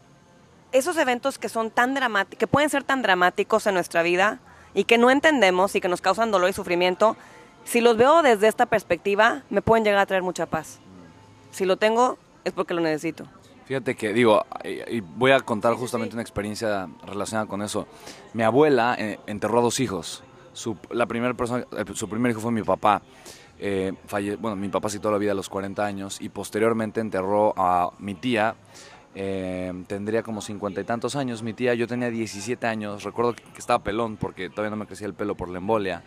Esos 0.73 0.97
eventos 0.97 1.39
que 1.39 1.49
son 1.49 1.71
tan 1.71 1.95
dramáticos, 1.95 2.39
que 2.39 2.47
pueden 2.47 2.71
ser 2.71 2.83
tan 2.85 3.03
dramáticos 3.03 3.67
en 3.67 3.75
nuestra 3.75 4.03
vida 4.03 4.41
y 4.75 4.85
que 4.85 4.99
no 4.99 5.11
entendemos 5.11 5.75
y 5.75 5.81
que 5.81 5.89
nos 5.89 6.01
causan 6.01 6.31
dolor 6.31 6.49
y 6.49 6.53
sufrimiento, 6.53 7.17
si 7.65 7.81
los 7.81 7.97
veo 7.97 8.23
desde 8.23 8.49
esta 8.49 8.67
perspectiva, 8.67 9.43
me 9.51 9.63
pueden 9.63 9.85
llegar 9.85 10.01
a 10.01 10.07
traer 10.07 10.23
mucha 10.23 10.47
paz. 10.47 10.81
Si 11.51 11.65
lo 11.65 11.77
tengo, 11.77 12.19
es 12.45 12.53
porque 12.53 12.75
lo 12.75 12.81
necesito. 12.81 13.27
Fíjate 13.67 13.95
que, 13.95 14.13
digo, 14.13 14.45
y 14.65 15.01
voy 15.01 15.31
a 15.31 15.41
contar 15.41 15.75
justamente 15.75 16.15
una 16.15 16.23
experiencia 16.23 16.89
relacionada 17.07 17.47
con 17.47 17.63
eso. 17.63 17.87
Mi 18.35 18.43
abuela 18.43 18.97
eh, 18.99 19.19
enterró 19.27 19.61
a 19.61 19.63
dos 19.63 19.79
hijos. 19.81 20.25
Su, 20.53 20.77
la 20.91 21.07
primera 21.07 21.33
persona, 21.35 21.65
eh, 21.77 21.85
su 21.95 22.09
primer 22.09 22.33
hijo 22.33 22.41
fue 22.41 22.53
mi 22.53 22.63
papá. 22.63 23.03
Eh, 23.65 23.93
bueno, 24.41 24.57
mi 24.57 24.69
papá 24.69 24.89
toda 24.89 25.13
la 25.13 25.19
vida 25.19 25.31
a 25.31 25.35
los 25.37 25.49
40 25.49 25.87
años 25.87 26.21
y 26.21 26.31
posteriormente 26.31 27.01
enterró 27.01 27.55
a 27.57 27.93
mi 28.01 28.17
tía. 28.17 28.57
Eh, 29.15 29.73
tendría 29.87 30.25
como 30.25 30.41
cincuenta 30.41 30.81
y 30.81 30.85
tantos 30.85 31.15
años. 31.15 31.45
Mi 31.45 31.53
tía, 31.53 31.73
yo 31.75 31.87
tenía 31.87 32.11
17 32.11 32.67
años. 32.67 33.05
Recuerdo 33.05 33.35
que, 33.35 33.43
estaba 33.57 33.85
pelón 33.85 34.17
porque 34.17 34.51
todavía 34.51 34.71
no 34.71 34.77
me 34.77 34.87
crecía 34.87 35.07
el 35.07 35.15
pelo 35.15 35.37
por 35.37 35.49
la 35.49 35.59
embolia. 35.59 36.03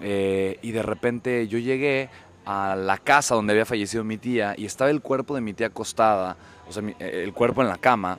Eh, 0.00 0.58
y 0.62 0.70
de 0.70 0.82
repente 0.82 1.46
yo 1.46 1.58
llegué 1.58 2.08
a 2.46 2.74
la 2.74 2.96
casa 2.96 3.34
donde 3.34 3.52
había 3.52 3.66
fallecido 3.66 4.02
mi 4.02 4.16
tía 4.16 4.54
y 4.56 4.64
estaba 4.64 4.88
el 4.88 5.02
cuerpo 5.02 5.34
de 5.34 5.42
mi 5.42 5.52
tía 5.52 5.66
acostada, 5.66 6.38
o 6.66 6.72
sea, 6.72 6.82
el 7.00 7.34
cuerpo 7.34 7.60
en 7.60 7.68
la 7.68 7.76
cama. 7.76 8.18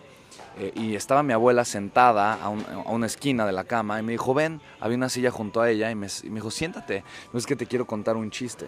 Eh, 0.59 0.73
y 0.75 0.95
estaba 0.95 1.23
mi 1.23 1.31
abuela 1.31 1.63
sentada 1.63 2.33
a, 2.33 2.49
una 2.49 3.05
esquina 3.05 3.45
de 3.45 3.53
la 3.53 3.63
cama 3.63 3.97
y 3.99 4.03
me 4.03 4.11
dijo, 4.11 4.33
ven, 4.33 4.59
había 4.81 4.97
una 4.97 5.07
silla 5.07 5.31
junto 5.31 5.61
a 5.61 5.69
ella 5.69 5.89
y 5.89 5.95
me, 5.95 6.07
dijo, 6.23 6.51
siéntate, 6.51 7.03
no 7.31 7.39
es 7.39 7.45
que 7.45 7.55
te 7.55 7.65
quiero 7.65 7.87
contar 7.87 8.17
un 8.17 8.29
chiste. 8.29 8.67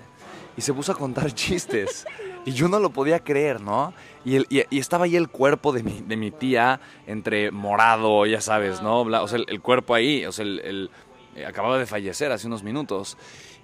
Y 0.56 0.62
se 0.62 0.74
puso 0.74 0.94
a 0.94 0.96
contar 0.96 1.32
chistes 1.34 2.06
y 2.46 2.54
yo 2.54 2.70
no 2.70 2.80
lo 2.80 2.92
podía 2.92 3.20
creer, 3.20 3.60
¿no? 3.60 3.94
Y, 4.24 4.38
y, 4.50 4.80
estaba 4.80 5.06
ahí 5.06 5.18
el 5.18 5.28
cuerpo 5.28 5.74
de 5.74 5.84
mi, 5.84 6.02
de 6.02 6.16
mi, 6.16 6.32
tía 6.32 6.80
entre 7.08 7.52
morado, 7.52 8.26
ya 8.26 8.40
sabes, 8.40 8.82
¿no? 8.82 9.02
O 9.02 9.28
sea, 9.28 9.40
el, 9.46 9.62
cuerpo 9.62 9.94
ahí, 9.94 10.26
o 10.26 10.32
sea, 10.32 10.46
el, 10.46 10.90
eh, 11.36 11.46
acababa 11.46 11.78
de 11.78 11.86
fallecer 11.86 12.32
hace 12.32 12.48
unos 12.48 12.64
minutos. 12.64 13.18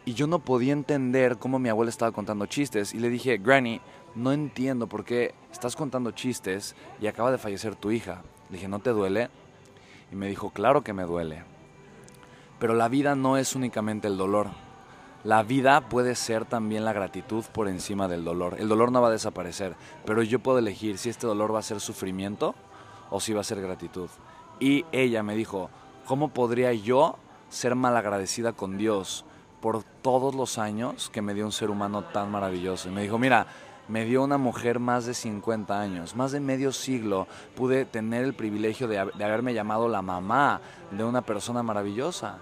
Y 0.06 0.14
yo 0.14 0.28
no 0.28 0.40
podía 0.40 0.74
entender 0.74 1.38
cómo 1.38 1.60
mi 1.60 1.70
abuela 1.70 1.90
estaba 1.90 2.12
contando 2.12 2.46
chistes. 2.46 2.94
Y 2.94 3.00
le 3.00 3.10
dije, 3.10 3.38
Granny, 3.38 3.82
no 4.16 4.32
entiendo 4.32 4.88
por 4.88 5.04
qué 5.04 5.34
estás 5.52 5.76
contando 5.76 6.12
chistes 6.12 6.76
y 7.00 7.08
acaba 7.08 7.32
de 7.32 7.38
fallecer 7.38 7.76
tu 7.76 7.92
hija. 7.92 8.24
Le 8.50 8.58
dije, 8.58 8.68
¿no 8.68 8.80
te 8.80 8.92
duele? 8.92 9.30
Y 10.12 10.16
me 10.16 10.28
dijo, 10.28 10.52
claro 10.52 10.84
que 10.84 10.94
me 10.94 11.04
duele. 11.04 11.44
Pero 12.60 12.74
la 12.74 12.88
vida 12.88 13.16
no 13.16 13.38
es 13.38 13.56
únicamente 13.56 14.08
el 14.08 14.18
dolor. 14.18 14.48
La 15.24 15.44
vida 15.44 15.90
puede 15.90 16.16
ser 16.16 16.46
también 16.46 16.86
la 16.86 16.94
gratitud 16.94 17.44
por 17.52 17.68
encima 17.68 18.08
del 18.08 18.24
dolor. 18.24 18.56
El 18.60 18.70
dolor 18.70 18.92
no 18.92 19.02
va 19.02 19.10
a 19.10 19.12
desaparecer, 19.12 19.76
pero 20.06 20.24
yo 20.24 20.40
puedo 20.40 20.60
elegir 20.60 20.98
si 20.98 21.10
este 21.10 21.28
dolor 21.28 21.54
va 21.54 21.60
a 21.60 21.64
ser 21.64 21.80
sufrimiento 21.80 22.56
o 23.10 23.20
si 23.20 23.34
va 23.34 23.42
a 23.42 23.44
ser 23.44 23.62
gratitud. 23.62 24.10
Y 24.60 24.86
ella 24.92 25.24
me 25.24 25.36
dijo, 25.36 25.70
¿cómo 26.06 26.30
podría 26.30 26.72
yo 26.74 27.18
ser 27.50 27.76
malagradecida 27.76 28.54
con 28.54 28.78
Dios 28.78 29.26
por 29.60 29.84
todos 29.84 30.34
los 30.36 30.58
años 30.58 31.10
que 31.10 31.22
me 31.22 31.34
dio 31.34 31.46
un 31.46 31.52
ser 31.52 31.70
humano 31.70 32.04
tan 32.06 32.32
maravilloso? 32.32 32.90
Y 32.90 32.92
me 32.92 33.02
dijo, 33.02 33.18
mira, 33.18 33.48
me 33.88 34.06
dio 34.06 34.24
una 34.24 34.38
mujer 34.38 34.80
más 34.80 35.06
de 35.06 35.14
50 35.14 35.80
años, 35.80 36.16
más 36.16 36.32
de 36.32 36.40
medio 36.40 36.72
siglo. 36.72 37.28
Pude 37.56 37.86
tener 37.86 38.24
el 38.24 38.34
privilegio 38.34 38.88
de, 38.88 39.00
haberme 39.00 39.54
llamado 39.54 39.88
la 39.88 40.02
mamá 40.02 40.62
de 40.92 41.04
una 41.04 41.22
persona 41.22 41.64
maravillosa. 41.64 42.40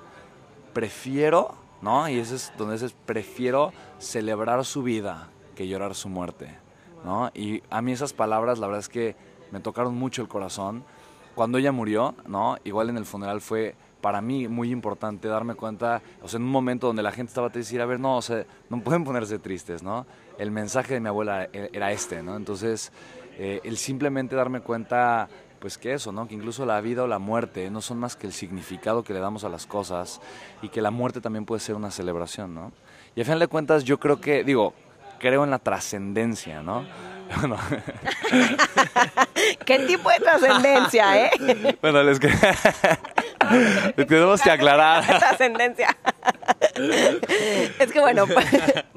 Prefiero, 0.73 1.55
¿no? 1.81 2.10
Y 2.10 2.19
ese 2.19 2.36
es 2.36 2.53
donde 2.58 2.75
es, 2.75 2.95
prefiero 3.05 3.71
celebrar 3.99 4.65
su 4.65 4.84
vida 4.84 5.29
que 5.55 5.67
llorar 5.67 5.95
su 5.95 6.10
muerte, 6.10 6.58
¿no? 7.03 7.31
Y 7.34 7.63
a 7.69 7.81
mí 7.81 7.91
esas 7.91 8.13
palabras, 8.13 8.60
la 8.60 8.67
verdad 8.67 8.81
es 8.81 8.89
que 8.89 9.15
me 9.51 9.60
tocaron 9.60 9.95
mucho 9.95 10.21
el 10.21 10.27
corazón. 10.27 10.84
Cuando 11.36 11.58
ella 11.58 11.71
murió, 11.71 12.15
¿no? 12.27 12.58
Igual 12.63 12.89
en 12.89 12.97
el 12.97 13.05
funeral 13.05 13.41
fue 13.41 13.75
para 14.06 14.22
mí 14.22 14.48
muy 14.48 14.70
importante 14.70 15.28
darme 15.28 15.56
cuenta, 15.56 16.00
o 16.22 16.28
sea, 16.28 16.38
en 16.38 16.44
un 16.44 16.52
momento 16.52 16.86
donde 16.86 17.02
la 17.02 17.12
gente 17.12 17.32
estaba 17.32 17.48
a 17.48 17.50
decir, 17.50 17.82
a 17.82 17.88
ver, 17.88 18.00
no, 18.00 18.18
o 18.18 18.22
sea, 18.22 18.46
no 18.70 18.80
pueden 18.82 19.04
ponerse 19.04 19.39
tristes, 19.39 19.82
¿no? 19.82 20.06
El 20.38 20.52
mensaje 20.52 20.94
de 20.94 21.00
mi 21.00 21.08
abuela 21.08 21.50
e, 21.52 21.72
era 21.74 21.91
este, 21.91 22.22
¿no? 22.22 22.38
Entonces, 22.38 22.91
eh, 23.39 23.62
el 23.63 23.78
simplemente 23.78 24.36
darme 24.36 24.60
cuenta, 24.60 25.28
pues 25.58 25.80
que 25.80 25.91
eso, 25.91 26.12
¿no? 26.12 26.28
Que 26.28 26.36
incluso 26.36 26.68
la 26.68 26.80
vida 26.82 27.02
o 27.02 27.08
la 27.08 27.18
muerte 27.18 27.72
no 27.72 27.82
son 27.82 27.98
más 27.98 28.15
que 28.15 28.28
el 28.28 28.34
significado 28.34 29.04
que 29.04 29.12
le 29.12 29.20
damos 29.20 29.44
a 29.44 29.50
las 29.50 29.65
cosas 29.65 30.22
y 30.62 30.70
que 30.70 30.84
la 30.84 30.91
muerte 30.91 31.20
también 31.20 31.46
puede 31.46 31.62
ser 31.62 31.74
una 31.74 31.89
celebración, 31.89 32.54
¿no? 32.54 32.74
Y 33.15 33.22
al 33.22 33.26
final 33.26 33.39
de 33.39 33.48
cuentas 33.48 33.86
yo 33.86 34.00
creo 34.00 34.22
que, 34.22 34.44
digo, 34.44 34.76
creo 35.18 35.44
en 35.44 35.50
la 35.50 35.58
trascendencia, 35.58 36.62
¿no? 36.62 36.86
Bueno. 37.39 37.58
¿Qué 39.65 39.80
tipo 39.80 40.12
de 40.12 40.20
trascendencia, 40.20 41.26
eh? 41.26 41.76
bueno, 41.82 42.04
les 42.04 42.20
tenemos 44.07 44.41
que 44.41 44.51
aclarar. 44.51 45.05
Trascendencia. 45.19 45.95
Es 47.79 47.91
que 47.91 47.99
bueno, 47.99 48.25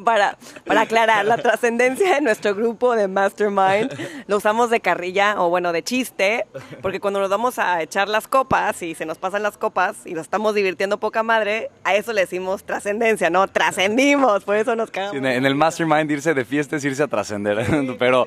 para, 0.05 0.37
para 0.67 0.81
aclarar, 0.83 1.25
la 1.25 1.37
trascendencia 1.37 2.15
de 2.15 2.21
nuestro 2.21 2.55
grupo 2.55 2.95
de 2.97 3.09
Mastermind 3.09 3.93
lo 4.27 4.37
usamos 4.39 4.71
de 4.71 4.81
carrilla 4.81 5.41
o 5.41 5.49
bueno, 5.49 5.73
de 5.73 5.83
chiste, 5.83 6.47
porque 6.83 6.99
cuando 6.99 7.21
nos 7.21 7.31
vamos 7.31 7.59
a 7.59 7.83
echar 7.83 8.09
las 8.09 8.27
copas 8.27 8.83
y 8.83 8.95
se 8.95 9.07
nos 9.07 9.19
pasan 9.19 9.43
las 9.43 9.59
copas 9.59 9.99
y 10.07 10.15
nos 10.15 10.23
estamos 10.23 10.55
divirtiendo 10.55 10.99
poca 10.99 11.23
madre, 11.23 11.71
a 11.85 11.95
eso 11.95 12.13
le 12.13 12.23
decimos 12.23 12.65
trascendencia, 12.65 13.31
¿no? 13.31 13.47
Trascendimos, 13.49 14.45
por 14.45 14.57
eso 14.57 14.75
nos 14.75 14.91
cagamos. 14.91 15.17
en 15.17 15.47
el 15.47 15.55
Mastermind 15.55 16.11
irse 16.11 16.35
de 16.35 16.45
fiesta 16.45 16.77
es 16.77 16.85
irse 16.85 17.03
a 17.03 17.09
trascender, 17.09 17.65
pero 17.99 18.27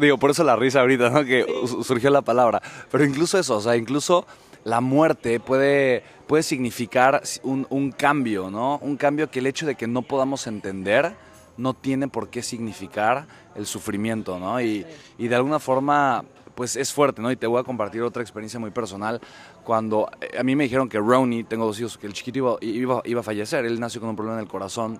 digo, 0.00 0.18
por 0.18 0.30
eso 0.30 0.44
la 0.44 0.56
risa 0.56 0.80
ahorita, 0.80 1.10
¿no? 1.10 1.24
Que 1.24 1.46
surgió 1.82 2.10
la 2.10 2.22
palabra. 2.22 2.60
Pero 2.90 3.04
incluso 3.04 3.38
eso, 3.38 3.56
o 3.56 3.60
sea, 3.60 3.76
incluso 3.76 4.26
la 4.64 4.80
muerte 4.80 5.40
puede, 5.40 6.02
puede 6.26 6.42
significar 6.42 7.22
un, 7.42 7.92
cambio, 7.92 8.50
¿no? 8.50 8.78
Un 8.78 8.96
cambio 8.96 9.30
que 9.30 9.38
el 9.38 9.46
hecho 9.46 9.66
de 9.66 9.74
que 9.74 9.86
no 9.86 10.02
podamos 10.02 10.46
entender 10.46 11.14
no 11.56 11.74
tiene 11.74 12.08
por 12.08 12.28
qué 12.28 12.42
significar 12.42 13.26
el 13.54 13.66
sufrimiento, 13.66 14.38
¿no? 14.38 14.60
Y, 14.60 14.86
de 15.18 15.34
alguna 15.34 15.58
forma, 15.58 16.24
pues 16.54 16.76
es 16.76 16.92
fuerte, 16.92 17.22
¿no? 17.22 17.30
Y 17.30 17.36
te 17.36 17.46
voy 17.46 17.60
a 17.60 17.64
compartir 17.64 18.02
otra 18.02 18.22
experiencia 18.22 18.60
muy 18.60 18.70
personal. 18.70 19.20
Cuando 19.64 20.10
eh, 20.20 20.38
a 20.38 20.42
mí 20.42 20.56
me 20.56 20.64
dijeron 20.64 20.88
que 20.88 20.98
Ronnie, 20.98 21.44
tengo 21.44 21.66
dos 21.66 21.78
hijos, 21.80 21.98
que 21.98 22.06
el 22.06 22.12
chiquito 22.12 22.38
iba, 22.38 22.56
iba, 22.60 23.02
iba 23.04 23.20
a 23.20 23.24
fallecer, 23.24 23.64
él 23.64 23.78
nació 23.78 24.00
con 24.00 24.10
un 24.10 24.16
problema 24.16 24.38
en 24.38 24.44
el 24.44 24.50
corazón 24.50 24.98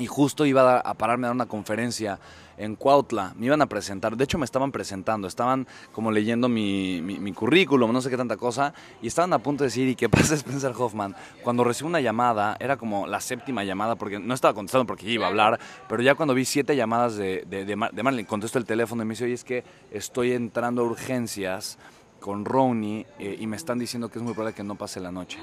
y 0.00 0.06
justo 0.06 0.44
iba 0.46 0.78
a, 0.78 0.80
a 0.80 0.94
pararme 0.94 1.26
a 1.26 1.28
dar 1.28 1.34
una 1.36 1.46
conferencia 1.46 2.18
en 2.56 2.76
Cuautla, 2.76 3.32
me 3.38 3.46
iban 3.46 3.62
a 3.62 3.66
presentar, 3.66 4.16
de 4.18 4.24
hecho 4.24 4.36
me 4.36 4.44
estaban 4.44 4.70
presentando, 4.70 5.26
estaban 5.26 5.66
como 5.92 6.10
leyendo 6.10 6.46
mi, 6.46 7.00
mi, 7.00 7.18
mi 7.18 7.32
currículum, 7.32 7.90
no 7.90 8.02
sé 8.02 8.10
qué 8.10 8.18
tanta 8.18 8.36
cosa, 8.36 8.74
y 9.00 9.06
estaban 9.06 9.32
a 9.32 9.38
punto 9.38 9.64
de 9.64 9.68
decir, 9.68 9.88
¿y 9.88 9.94
qué 9.94 10.10
pasa 10.10 10.34
Spencer 10.36 10.72
Hoffman? 10.76 11.16
Cuando 11.42 11.64
recibo 11.64 11.88
una 11.88 12.00
llamada, 12.00 12.58
era 12.60 12.76
como 12.76 13.06
la 13.06 13.20
séptima 13.20 13.64
llamada, 13.64 13.94
porque 13.96 14.18
no 14.18 14.34
estaba 14.34 14.52
contestando 14.52 14.86
porque 14.86 15.08
iba 15.08 15.24
a 15.24 15.28
hablar, 15.30 15.58
pero 15.88 16.02
ya 16.02 16.14
cuando 16.16 16.34
vi 16.34 16.44
siete 16.44 16.76
llamadas 16.76 17.16
de, 17.16 17.44
de, 17.48 17.64
de, 17.64 17.76
Mar- 17.76 17.92
de 17.92 18.02
Marilyn, 18.02 18.26
contesto 18.26 18.58
el 18.58 18.66
teléfono 18.66 19.02
y 19.02 19.06
me 19.06 19.12
dice, 19.12 19.24
oye, 19.24 19.34
es 19.34 19.44
que 19.44 19.64
estoy 19.90 20.32
entrando 20.32 20.82
a 20.82 20.84
urgencias 20.84 21.78
con 22.20 22.44
Ronnie 22.44 23.06
eh, 23.18 23.38
y 23.40 23.46
me 23.46 23.56
están 23.56 23.78
diciendo 23.78 24.10
que 24.10 24.18
es 24.18 24.22
muy 24.22 24.34
probable 24.34 24.54
que 24.54 24.62
no 24.64 24.74
pase 24.74 25.00
la 25.00 25.10
noche. 25.10 25.38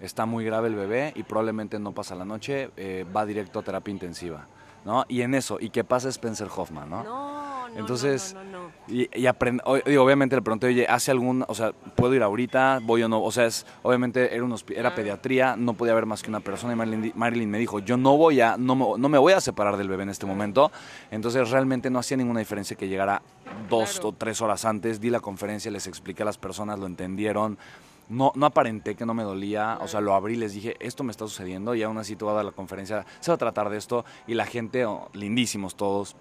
Está 0.00 0.26
muy 0.26 0.44
grave 0.44 0.68
el 0.68 0.74
bebé 0.74 1.12
y 1.16 1.22
probablemente 1.24 1.78
no 1.78 1.92
pasa 1.92 2.14
la 2.14 2.24
noche, 2.24 2.70
eh, 2.76 3.04
va 3.16 3.26
directo 3.26 3.58
a 3.58 3.62
terapia 3.62 3.92
intensiva. 3.92 4.46
¿no? 4.84 5.04
Y 5.08 5.22
en 5.22 5.34
eso, 5.34 5.58
¿y 5.60 5.70
qué 5.70 5.82
pasa 5.84 6.08
Spencer 6.08 6.48
Hoffman? 6.56 6.88
¿no? 6.88 7.02
No, 7.02 7.68
no, 7.68 7.78
Entonces, 7.78 8.32
no, 8.32 8.44
no, 8.44 8.50
no, 8.50 8.58
no. 8.62 9.82
Y, 9.86 9.96
obviamente 9.98 10.36
le 10.36 10.40
pregunté, 10.40 10.68
oye, 10.68 10.86
¿hace 10.88 11.10
algún, 11.10 11.44
o 11.48 11.54
sea, 11.54 11.72
puedo 11.96 12.14
ir 12.14 12.22
ahorita? 12.22 12.78
¿Voy 12.82 13.02
o 13.02 13.08
no? 13.08 13.22
O 13.22 13.30
sea, 13.32 13.44
es, 13.46 13.66
obviamente 13.82 14.34
era, 14.34 14.44
un 14.44 14.52
hospi- 14.52 14.76
era 14.76 14.94
pediatría, 14.94 15.56
no 15.56 15.74
podía 15.74 15.92
haber 15.92 16.06
más 16.06 16.22
que 16.22 16.30
una 16.30 16.40
persona 16.40 16.72
y 16.72 16.76
Marilyn, 16.76 17.12
Marilyn 17.16 17.50
me 17.50 17.58
dijo, 17.58 17.80
yo 17.80 17.96
no 17.96 18.16
voy 18.16 18.40
a, 18.40 18.56
no 18.56 18.76
me, 18.76 18.86
no 18.98 19.08
me 19.08 19.18
voy 19.18 19.32
a 19.34 19.40
separar 19.40 19.76
del 19.76 19.88
bebé 19.88 20.04
en 20.04 20.10
este 20.10 20.24
momento. 20.26 20.70
Entonces 21.10 21.50
realmente 21.50 21.90
no 21.90 21.98
hacía 21.98 22.16
ninguna 22.16 22.38
diferencia 22.38 22.76
que 22.76 22.88
llegara 22.88 23.20
dos 23.68 23.94
Claro. 23.94 24.08
o 24.08 24.12
tres 24.12 24.40
horas 24.40 24.64
antes, 24.64 25.00
di 25.00 25.10
la 25.10 25.20
conferencia, 25.20 25.70
les 25.70 25.86
expliqué 25.88 26.22
a 26.22 26.26
las 26.26 26.38
personas, 26.38 26.78
lo 26.78 26.86
entendieron. 26.86 27.58
No, 28.08 28.32
no 28.34 28.46
aparenté 28.46 28.94
que 28.94 29.04
no 29.04 29.14
me 29.14 29.22
dolía, 29.22 29.78
o 29.80 29.88
sea, 29.88 30.00
lo 30.00 30.14
abrí, 30.14 30.36
les 30.36 30.54
dije, 30.54 30.76
esto 30.80 31.04
me 31.04 31.10
está 31.10 31.26
sucediendo 31.26 31.74
y 31.74 31.82
aún 31.82 31.98
así 31.98 32.16
a 32.20 32.32
dar 32.32 32.44
la 32.44 32.52
conferencia, 32.52 33.04
se 33.20 33.30
va 33.30 33.34
a 33.34 33.38
tratar 33.38 33.68
de 33.68 33.76
esto 33.76 34.04
y 34.26 34.34
la 34.34 34.46
gente, 34.46 34.86
oh, 34.86 35.08
lindísimos 35.12 35.76
todos, 35.76 36.16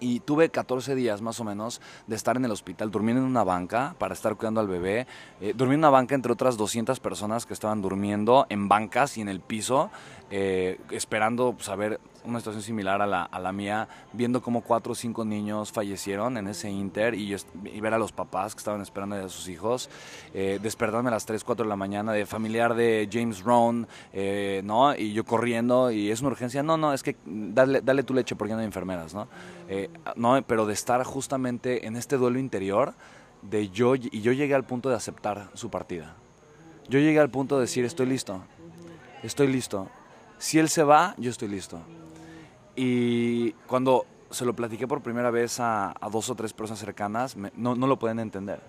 y 0.00 0.20
tuve 0.20 0.48
14 0.48 0.94
días 0.94 1.20
más 1.20 1.38
o 1.40 1.44
menos 1.44 1.80
de 2.06 2.16
estar 2.16 2.36
en 2.36 2.44
el 2.44 2.50
hospital, 2.50 2.90
durmiendo 2.90 3.22
en 3.22 3.28
una 3.28 3.44
banca 3.44 3.94
para 3.98 4.14
estar 4.14 4.34
cuidando 4.36 4.60
al 4.60 4.66
bebé. 4.66 5.06
Eh, 5.40 5.52
dormí 5.54 5.74
en 5.74 5.80
una 5.80 5.90
banca 5.90 6.14
entre 6.14 6.32
otras 6.32 6.56
200 6.56 6.98
personas 7.00 7.46
que 7.46 7.52
estaban 7.52 7.82
durmiendo 7.82 8.46
en 8.48 8.68
bancas 8.68 9.18
y 9.18 9.20
en 9.20 9.28
el 9.28 9.40
piso, 9.40 9.90
eh, 10.30 10.78
esperando 10.90 11.56
saber 11.60 12.00
una 12.24 12.38
situación 12.38 12.62
similar 12.62 13.00
a 13.02 13.06
la, 13.06 13.22
a 13.22 13.38
la 13.38 13.52
mía, 13.52 13.88
viendo 14.12 14.42
cómo 14.42 14.60
cuatro 14.62 14.92
o 14.92 14.94
cinco 14.94 15.24
niños 15.24 15.72
fallecieron 15.72 16.36
en 16.36 16.48
ese 16.48 16.70
inter 16.70 17.14
y 17.14 17.34
ver 17.80 17.94
a 17.94 17.98
los 17.98 18.12
papás 18.12 18.54
que 18.54 18.58
estaban 18.58 18.80
esperando 18.80 19.16
a 19.16 19.28
sus 19.28 19.48
hijos, 19.48 19.88
eh, 20.34 20.58
despertarme 20.62 21.08
a 21.08 21.12
las 21.12 21.26
3, 21.26 21.42
4 21.44 21.64
de 21.64 21.68
la 21.68 21.76
mañana 21.76 22.12
de 22.12 22.26
familiar 22.26 22.74
de 22.74 23.08
James 23.10 23.42
Rohn, 23.42 23.86
eh, 24.12 24.62
¿no? 24.64 24.94
Y 24.94 25.12
yo 25.12 25.24
corriendo 25.24 25.90
y 25.90 26.10
es 26.10 26.20
una 26.20 26.30
urgencia, 26.30 26.62
no, 26.62 26.76
no, 26.76 26.92
es 26.92 27.02
que 27.02 27.16
dale, 27.24 27.80
dale 27.80 28.02
tu 28.02 28.14
leche 28.14 28.36
porque 28.36 28.54
no 28.54 28.60
hay 28.60 28.66
enfermeras, 28.66 29.14
¿no? 29.14 29.28
Eh, 29.68 29.88
no, 30.16 30.42
pero 30.46 30.66
de 30.66 30.74
estar 30.74 31.02
justamente 31.04 31.86
en 31.86 31.96
este 31.96 32.16
duelo 32.16 32.38
interior, 32.38 32.94
de 33.42 33.70
yo, 33.70 33.94
y 33.94 34.20
yo 34.20 34.32
llegué 34.32 34.54
al 34.54 34.64
punto 34.64 34.90
de 34.90 34.96
aceptar 34.96 35.48
su 35.54 35.70
partida. 35.70 36.14
Yo 36.88 36.98
llegué 36.98 37.20
al 37.20 37.30
punto 37.30 37.56
de 37.56 37.62
decir, 37.62 37.84
estoy 37.84 38.06
listo, 38.06 38.42
estoy 39.22 39.46
listo. 39.46 39.88
Si 40.40 40.58
él 40.58 40.68
se 40.70 40.82
va, 40.82 41.14
yo 41.18 41.30
estoy 41.30 41.48
listo. 41.48 41.78
Y 42.74 43.52
cuando 43.66 44.06
se 44.30 44.44
lo 44.46 44.54
platiqué 44.54 44.88
por 44.88 45.02
primera 45.02 45.30
vez 45.30 45.60
a, 45.60 45.90
a 46.00 46.08
dos 46.08 46.30
o 46.30 46.34
tres 46.34 46.54
personas 46.54 46.78
cercanas, 46.80 47.36
me- 47.36 47.52
no, 47.56 47.74
no 47.74 47.86
lo 47.86 47.98
pueden 47.98 48.18
entender. 48.20 48.60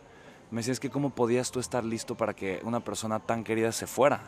Me 0.51 0.57
decían, 0.57 0.73
es 0.73 0.79
que 0.81 0.89
cómo 0.89 1.11
podías 1.11 1.49
tú 1.49 1.61
estar 1.61 1.85
listo 1.85 2.15
para 2.15 2.33
que 2.33 2.59
una 2.65 2.81
persona 2.81 3.19
tan 3.19 3.45
querida 3.45 3.71
se 3.71 3.87
fuera. 3.87 4.19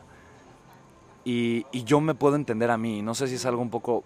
Y, 1.26 1.66
y 1.74 1.84
yo 1.84 2.00
me 2.00 2.16
puedo 2.16 2.36
entender 2.36 2.72
a 2.72 2.78
mí, 2.78 3.02
no 3.02 3.14
sé 3.14 3.28
si 3.28 3.36
es 3.36 3.46
algo 3.46 3.62
un 3.62 3.70
poco, 3.70 4.04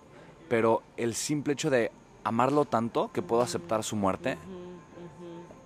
pero 0.50 0.82
el 0.98 1.14
simple 1.14 1.54
hecho 1.54 1.70
de 1.70 1.92
amarlo 2.24 2.66
tanto 2.66 3.12
que 3.12 3.22
puedo 3.22 3.42
aceptar 3.44 3.84
su 3.84 3.96
muerte, 3.96 4.38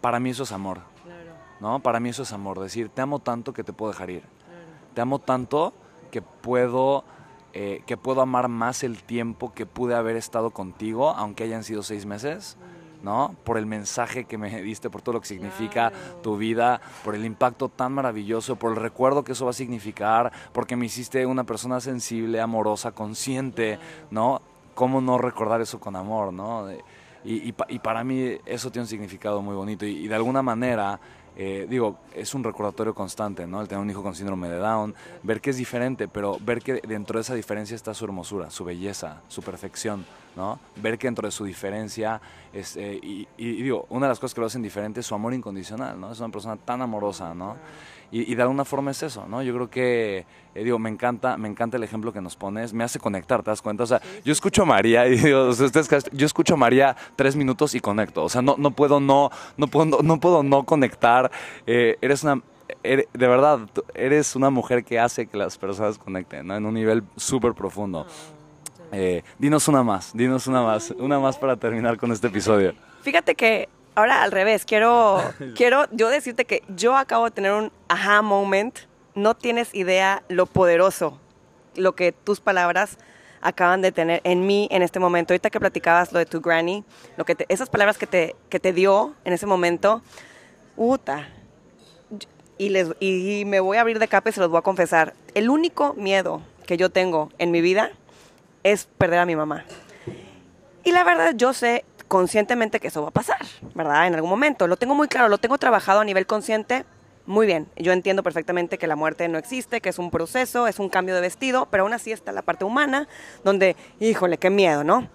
para 0.02 0.20
mí 0.20 0.30
eso 0.32 0.44
es 0.44 0.52
amor, 0.52 0.80
¿no? 1.60 1.80
Para 1.80 2.00
mí 2.00 2.10
eso 2.10 2.24
es 2.24 2.34
amor, 2.34 2.60
decir, 2.60 2.90
te 2.90 3.02
amo 3.02 3.20
tanto 3.20 3.54
que 3.54 3.64
te 3.64 3.72
puedo 3.74 3.92
dejar 3.92 4.10
ir. 4.10 4.24
Te 4.94 5.02
amo 5.02 5.20
tanto 5.20 5.74
que 6.10 6.22
puedo, 6.22 7.04
eh, 7.54 7.82
que 7.86 7.98
puedo 7.98 8.22
amar 8.22 8.48
más 8.48 8.84
el 8.84 9.04
tiempo 9.04 9.54
que 9.54 9.66
pude 9.66 9.96
haber 9.96 10.16
estado 10.16 10.52
contigo, 10.52 11.10
aunque 11.12 11.44
hayan 11.44 11.64
sido 11.64 11.84
seis 11.84 12.06
meses, 12.06 12.58
¿no? 13.04 13.36
Por 13.44 13.58
el 13.58 13.66
mensaje 13.66 14.26
que 14.26 14.38
me 14.38 14.62
diste, 14.62 14.90
por 14.90 15.02
todo 15.02 15.14
lo 15.14 15.22
que 15.22 15.28
significa 15.28 15.92
Claro. 15.92 16.22
tu 16.22 16.38
vida, 16.38 16.82
por 17.04 17.16
el 17.16 17.26
impacto 17.26 17.68
tan 17.70 17.94
maravilloso, 17.94 18.56
por 18.56 18.72
el 18.72 18.78
recuerdo 18.78 19.24
que 19.24 19.32
eso 19.34 19.46
va 19.46 19.52
a 19.52 19.54
significar, 19.54 20.32
porque 20.54 20.76
me 20.76 20.86
hiciste 20.86 21.26
una 21.26 21.44
persona 21.44 21.80
sensible, 21.82 22.40
amorosa, 22.40 22.92
consciente, 22.92 23.80
¿no? 24.12 24.42
¿Cómo 24.76 25.02
no 25.02 25.18
recordar 25.18 25.62
eso 25.62 25.80
con 25.80 25.96
amor, 25.96 26.32
¿no? 26.32 26.72
Y, 27.24 27.48
y 27.48 27.52
pa- 27.52 27.68
y 27.70 27.78
para 27.80 28.04
mí 28.04 28.38
eso 28.46 28.72
tiene 28.72 28.84
un 28.84 28.88
significado 28.88 29.42
muy 29.44 29.56
bonito 29.56 29.86
y, 29.86 29.92
y 29.92 30.08
de 30.08 30.16
alguna 30.16 30.42
manera, 30.42 31.00
eh, 31.38 31.66
digo, 31.70 31.98
es 32.14 32.34
un 32.36 32.44
recordatorio 32.44 32.94
constante, 32.94 33.48
¿no? 33.48 33.62
El 33.62 33.68
tener 33.68 33.82
un 33.82 33.90
hijo 33.90 34.04
con 34.04 34.14
síndrome 34.16 34.50
de 34.50 34.58
Down, 34.58 34.94
ver 35.24 35.40
que 35.42 35.50
es 35.52 35.58
diferente, 35.58 36.08
pero 36.08 36.38
ver 36.42 36.62
que 36.62 36.82
dentro 36.88 37.18
de 37.18 37.22
esa 37.22 37.34
diferencia 37.36 37.76
está 37.76 37.94
su 37.94 38.06
hermosura, 38.06 38.50
su 38.50 38.66
belleza, 38.66 39.22
su 39.28 39.42
perfección, 39.42 40.06
¿no? 40.36 40.60
Ver 40.76 40.98
que 40.98 41.08
dentro 41.08 41.28
de 41.28 41.32
su 41.32 41.46
diferencia, 41.46 42.22
es, 42.54 42.76
eh, 42.78 43.00
y, 43.02 43.28
y- 43.38 43.62
digo, 43.64 43.86
una 43.90 44.08
de 44.08 44.12
las 44.12 44.20
cosas 44.20 44.34
que 44.36 44.42
lo 44.42 44.48
hacen 44.48 44.62
diferente 44.62 45.00
es 45.00 45.06
su 45.06 45.16
amor 45.16 45.34
incondicional, 45.34 46.00
¿no? 46.00 46.12
Es 46.12 46.20
una 46.20 46.30
persona 46.30 46.58
tan 46.58 46.82
amorosa, 46.82 47.34
¿no? 47.34 47.56
Y, 48.12 48.30
y 48.32 48.36
de 48.36 48.42
alguna 48.42 48.66
forma 48.66 48.92
es 48.92 49.02
eso, 49.04 49.26
¿no? 49.28 49.42
Yo 49.42 49.54
creo 49.54 49.70
que, 49.70 50.26
eh, 50.54 50.64
digo, 50.66 50.78
me 50.78 50.90
encanta, 50.90 51.38
me 51.38 51.48
encanta 51.48 51.78
el 51.78 51.84
ejemplo 51.84 52.12
que 52.12 52.20
nos 52.20 52.36
pones, 52.36 52.74
me 52.74 52.84
hace 52.84 53.00
conectar, 53.00 53.42
¿te 53.42 53.50
das 53.52 53.62
cuenta? 53.62 53.84
O 53.84 53.88
sea, 53.88 54.02
yo 54.26 54.34
escucho 54.34 54.64
a 54.64 54.66
María 54.66 55.08
y 55.08 55.12
digo, 55.18 55.48
o 55.48 55.54
sea, 55.54 55.66
ustedes 55.68 55.88
que- 55.88 56.00
yo 56.18 56.26
escucho 56.26 56.56
a 56.56 56.58
María 56.58 56.96
tres 57.16 57.36
minutos 57.38 57.74
y 57.74 57.80
conecto, 57.80 58.24
o 58.24 58.28
sea, 58.30 58.42
no, 58.42 58.56
no 58.58 58.72
puedo 58.72 59.00
no, 59.00 59.30
no 59.56 59.68
puedo, 59.68 59.86
no, 59.86 59.98
no 60.04 60.20
puedo 60.20 60.44
no 60.44 60.64
conectar, 60.66 61.32
Eh, 61.66 61.98
eres 62.02 62.24
una, 62.24 62.42
ere- 62.84 63.08
de 63.14 63.28
verdad, 63.28 63.60
eres 63.96 64.36
una 64.36 64.50
mujer 64.50 64.84
que 64.84 65.00
hace 65.00 65.28
que 65.28 65.38
las 65.38 65.58
personas 65.58 65.98
conecten, 65.98 66.48
¿no? 66.48 66.56
En 66.58 66.66
un 66.66 66.74
nivel 66.74 67.04
súper 67.16 67.54
profundo. 67.54 68.06
Eh, 68.92 69.24
dinos 69.40 69.70
una 69.70 69.84
más, 69.84 70.12
dinos 70.14 70.48
una 70.48 70.62
más, 70.64 70.92
una 70.98 71.18
más 71.18 71.38
para 71.38 71.56
terminar 71.56 71.96
con 71.98 72.12
este 72.12 72.28
episodio. 72.28 72.74
Fíjate 73.04 73.36
que 73.36 73.70
ahora 73.96 74.24
al 74.24 74.32
revés, 74.32 74.66
quiero, 74.66 75.22
quiero 75.56 75.86
yo 75.92 76.10
decirte 76.10 76.46
que 76.46 76.64
yo 76.70 76.96
acabo 76.98 77.26
de 77.26 77.32
tener 77.32 77.54
un 77.54 77.72
aha 77.88 78.22
moment. 78.22 78.78
No 79.14 79.36
tienes 79.36 79.74
idea 79.76 80.24
lo 80.30 80.46
poderoso, 80.46 81.20
lo 81.76 81.96
que 81.96 82.14
tus 82.14 82.40
palabras 82.40 82.98
acaban 83.42 83.82
de 83.82 83.92
tener 83.92 84.22
en 84.24 84.46
mí 84.48 84.70
en 84.72 84.84
este 84.84 85.00
momento. 85.00 85.34
Ahorita 85.34 85.50
que 85.50 85.60
platicabas 85.60 86.14
lo 86.14 86.20
de 86.20 86.26
tu 86.26 86.40
granny, 86.40 86.86
lo 87.18 87.26
que 87.26 87.36
te- 87.36 87.46
esas 87.50 87.70
palabras 87.70 87.98
que 87.98 88.08
te, 88.08 88.36
que 88.50 88.60
te 88.62 88.72
dio 88.72 89.14
en 89.26 89.34
ese 89.34 89.46
momento, 89.48 90.02
puta. 90.78 91.28
Y, 92.58 92.70
les, 92.70 92.90
y 93.00 93.44
me 93.46 93.60
voy 93.60 93.78
a 93.78 93.82
abrir 93.82 93.98
de 94.00 94.08
capa 94.08 94.30
y 94.30 94.34
se 94.34 94.40
los 94.40 94.50
voy 94.50 94.60
a 94.60 94.62
confesar. 94.62 95.14
El 95.34 95.50
único 95.50 95.94
miedo 95.96 96.42
que 96.68 96.78
yo 96.78 96.90
tengo 96.92 97.30
en 97.40 97.50
mi 97.52 97.60
vida 97.62 97.90
es 98.64 98.86
perder 98.98 99.20
a 99.20 99.26
mi 99.26 99.36
mamá. 99.36 99.66
Y 100.84 100.92
la 100.92 101.04
verdad, 101.04 101.34
yo 101.36 101.54
sé 101.54 101.84
conscientemente 102.12 102.82
que 102.82 102.90
eso 102.90 103.02
va 103.02 103.08
a 103.08 103.12
pasar, 103.12 103.40
¿verdad? 103.74 104.06
En 104.06 104.16
algún 104.16 104.30
momento. 104.30 104.68
Lo 104.68 104.76
tengo 104.76 104.94
muy 104.94 105.08
claro, 105.08 105.30
lo 105.30 105.38
tengo 105.38 105.58
trabajado 105.58 106.02
a 106.02 106.04
nivel 106.04 106.28
consciente. 106.28 106.84
Muy 107.26 107.48
bien, 107.48 107.70
yo 107.78 107.94
entiendo 107.94 108.22
perfectamente 108.22 108.78
que 108.78 108.86
la 108.86 108.98
muerte 108.98 109.30
no 109.30 109.38
existe, 109.38 109.80
que 109.80 109.88
es 109.88 109.98
un 109.98 110.12
proceso, 110.12 110.68
es 110.68 110.78
un 110.80 110.90
cambio 110.90 111.16
de 111.16 111.22
vestido, 111.22 111.70
pero 111.72 111.84
aún 111.84 111.94
así 111.94 112.12
está 112.12 112.34
la 112.34 112.42
parte 112.42 112.66
humana, 112.66 113.08
donde, 113.46 113.78
híjole, 114.02 114.38
qué 114.38 114.50
miedo, 114.50 114.84
¿no? 114.84 115.08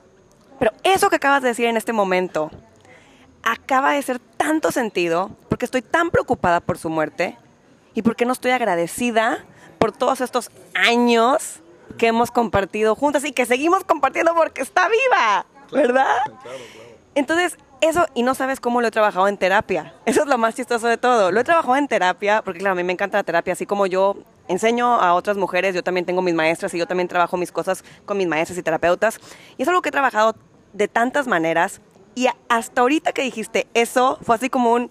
Pero 0.59 0.73
eso 0.85 1.11
que 1.11 1.17
acabas 1.17 1.43
de 1.43 1.49
decir 1.49 1.67
en 1.67 1.77
este 1.77 1.93
momento 1.93 2.51
acaba 3.43 3.93
de 3.93 4.01
ser 4.01 4.19
tanto 4.19 4.73
sentido, 4.73 5.37
porque 5.51 5.67
estoy 5.67 5.83
tan 5.83 6.11
preocupada 6.11 6.61
por 6.61 6.79
su 6.79 6.89
muerte 6.89 7.37
y 7.93 8.01
porque 8.01 8.25
no 8.25 8.33
estoy 8.33 8.53
agradecida 8.53 9.45
por 9.77 9.93
todos 9.93 10.23
estos 10.23 10.51
años 10.73 11.61
que 11.99 12.07
hemos 12.07 12.31
compartido 12.31 12.95
juntas 12.95 13.23
y 13.27 13.33
que 13.33 13.45
seguimos 13.45 13.85
compartiendo 13.85 14.35
porque 14.35 14.63
está 14.63 14.89
viva, 14.89 15.45
¿verdad? 15.73 16.17
Entonces, 17.17 17.57
eso, 17.81 18.07
y 18.15 18.23
no 18.23 18.35
sabes 18.35 18.61
cómo 18.61 18.83
lo 18.83 18.89
he 18.89 18.91
trabajado 18.91 19.27
en 19.27 19.39
terapia. 19.39 19.95
Eso 20.05 20.21
es 20.21 20.29
lo 20.29 20.37
más 20.37 20.55
chistoso 20.55 20.87
de 20.87 20.99
todo. 20.99 21.33
Lo 21.33 21.41
he 21.41 21.45
trabajado 21.45 21.77
en 21.77 21.89
terapia, 21.89 22.43
porque 22.45 22.61
claro, 22.61 22.73
a 22.73 22.77
mí 22.77 22.85
me 22.85 22.93
encanta 22.93 23.17
la 23.17 23.25
terapia, 23.25 23.55
así 23.55 23.65
como 23.65 23.87
yo 23.87 24.17
enseño 24.49 25.01
a 25.01 25.15
otras 25.15 25.39
mujeres, 25.39 25.75
yo 25.75 25.83
también 25.83 26.05
tengo 26.05 26.21
mis 26.21 26.35
maestras 26.35 26.75
y 26.75 26.79
yo 26.79 26.87
también 26.87 27.09
trabajo 27.09 27.39
mis 27.39 27.51
cosas 27.51 27.85
con 28.05 28.19
mis 28.19 28.29
maestras 28.29 28.59
y 28.59 28.63
terapeutas. 28.63 29.19
Y 29.57 29.63
es 29.63 29.69
algo 29.69 29.81
que 29.81 29.89
he 29.89 29.93
trabajado 29.93 30.35
de 30.75 30.89
tantas 30.89 31.27
maneras. 31.27 31.81
Y 32.15 32.29
hasta 32.51 32.83
ahorita 32.83 33.13
que 33.13 33.23
dijiste 33.23 33.67
eso, 33.73 34.19
fue 34.21 34.35
así 34.35 34.51
como 34.51 34.75
un... 34.75 34.91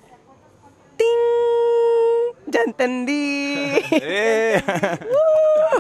¡Ting! 0.98 1.08
Ya 2.48 2.62
entendí. 2.66 3.72
Eh. 3.92 4.64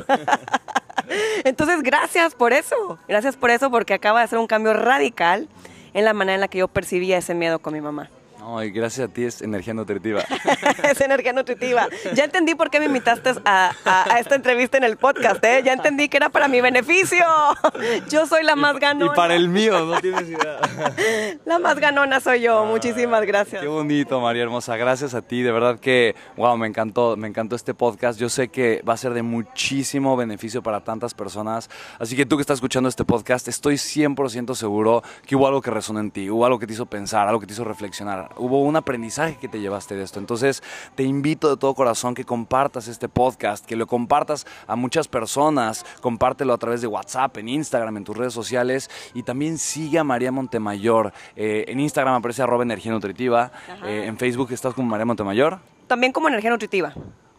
Entonces, 1.43 1.81
gracias 1.81 2.36
por 2.36 2.53
eso. 2.53 2.99
Gracias 3.08 3.36
por 3.36 3.49
eso, 3.49 3.71
porque 3.71 3.95
acaba 3.95 4.19
de 4.19 4.25
hacer 4.25 4.38
un 4.38 4.47
cambio 4.47 4.73
radical 4.73 5.49
en 5.95 6.03
la 6.03 6.13
manera 6.13 6.36
en 6.36 6.41
la 6.41 6.49
que 6.49 6.60
yo 6.60 6.67
percibía 6.67 7.17
ese 7.17 7.34
miedo 7.34 7.60
con 7.60 7.73
mi 7.73 7.79
mamá. 7.79 8.10
No, 8.45 8.63
y 8.63 8.69
gracias 8.69 9.10
a 9.10 9.12
ti 9.12 9.23
es 9.23 9.41
energía 9.41 9.73
nutritiva. 9.73 10.21
es 10.84 11.01
energía 11.01 11.34
nutritiva. 11.34 11.88
Ya 12.13 12.25
entendí 12.25 12.53
por 12.53 12.69
qué 12.69 12.79
me 12.79 12.86
invitaste 12.86 13.31
a, 13.43 13.71
a, 13.84 14.19
esta 14.19 14.36
entrevista 14.36 14.77
en 14.77 14.84
el 14.84 14.97
podcast, 14.97 15.43
¿eh? 15.43 15.63
Ya 15.65 15.73
entendí 15.73 16.10
que 16.10 16.17
era 16.17 16.29
para 16.29 16.47
mi 16.47 16.62
beneficio. 16.62 17.25
Yo 18.08 18.27
soy 18.27 18.43
la 18.43 18.55
más 18.55 18.79
ganona. 18.79 19.12
Y 19.12 19.15
para 19.15 19.34
el 19.34 19.49
mío, 19.49 19.84
no 19.84 19.99
tienes 19.99 20.29
idea. 20.29 20.60
La 21.45 21.58
más 21.58 21.79
ganona 21.79 22.19
soy 22.19 22.41
yo. 22.41 22.65
Muchísimas 22.65 23.25
gracias. 23.25 23.62
Qué 23.62 23.67
bonito, 23.67 24.19
María 24.21 24.43
Hermosa. 24.43 24.77
Gracias 24.77 25.15
a 25.15 25.23
ti. 25.23 25.41
De 25.41 25.51
verdad 25.51 25.79
que, 25.79 26.15
wow, 26.38 26.55
me 26.55 26.67
encantó, 26.67 27.17
me 27.17 27.27
encantó 27.27 27.55
este 27.55 27.73
podcast. 27.73 28.19
Yo 28.19 28.29
sé 28.29 28.49
que 28.49 28.84
va 28.88 28.93
a 28.93 28.97
ser 28.97 29.13
de 29.13 29.23
muchísimo 29.23 30.15
beneficio 30.15 30.62
para 30.62 30.81
tantas 30.81 31.15
personas. 31.15 31.69
Así 31.97 32.15
que 32.15 32.27
tú 32.27 32.38
que 32.38 32.41
estás 32.41 32.58
escuchando 32.58 32.89
este 32.89 33.05
podcast, 33.05 33.47
estoy 33.47 33.75
100% 33.75 34.53
seguro 34.53 35.01
que 35.25 35.36
hubo 35.36 35.47
algo 35.47 35.62
que 35.62 35.71
resonó 35.71 35.99
en 35.99 36.12
ti, 36.12 36.29
hubo 36.29 36.45
algo 36.45 36.60
que 36.60 36.67
te 36.67 36.73
hizo 36.73 36.86
pensar, 36.86 37.27
algo 37.27 37.39
que 37.39 37.47
te 37.47 37.53
hizo 37.53 37.63
reflexionar, 37.63 38.35
hubo 38.38 38.62
un 38.62 38.76
aprendizaje 38.76 39.38
que 39.38 39.48
te 39.48 39.60
llevaste 39.60 39.95
de 39.95 40.04
esto. 40.04 40.19
Entonces, 40.19 40.63
te 40.95 41.04
invito 41.04 41.50
de 41.50 41.58
todo 41.58 41.74
corazón 41.74 42.15
que 42.15 42.26
compartas 42.26 42.88
este 42.88 43.10
podcast, 43.10 43.65
que 43.65 43.76
lo 43.76 43.88
compartas 43.88 44.45
a 44.67 44.76
muchas 44.76 45.08
personas, 45.08 45.86
compártelo 46.02 46.54
a 46.54 46.58
través 46.58 46.82
de 46.82 46.88
WhatsApp, 46.88 47.38
en 47.38 47.50
Instagram, 47.50 47.98
en 47.98 48.04
tus 48.04 48.17
redes 48.17 48.34
sociales 48.34 48.89
y 49.13 49.24
también 49.24 49.58
sigue 49.58 50.00
a 50.00 50.04
María 50.04 50.32
Montemayor. 50.32 51.13
Eh, 51.36 51.65
en 51.67 51.80
Instagram 51.80 52.15
aparece 52.15 52.41
arroba 52.41 52.63
energía 52.63 52.91
nutritiva, 52.91 53.52
eh, 53.86 54.06
en 54.06 54.17
Facebook 54.17 54.52
estás 54.52 54.74
como 54.74 54.89
María 54.89 55.06
Montemayor. 55.06 55.60
También 55.88 56.12
como 56.12 56.28
energía 56.28 56.50
nutritiva. 56.50 56.93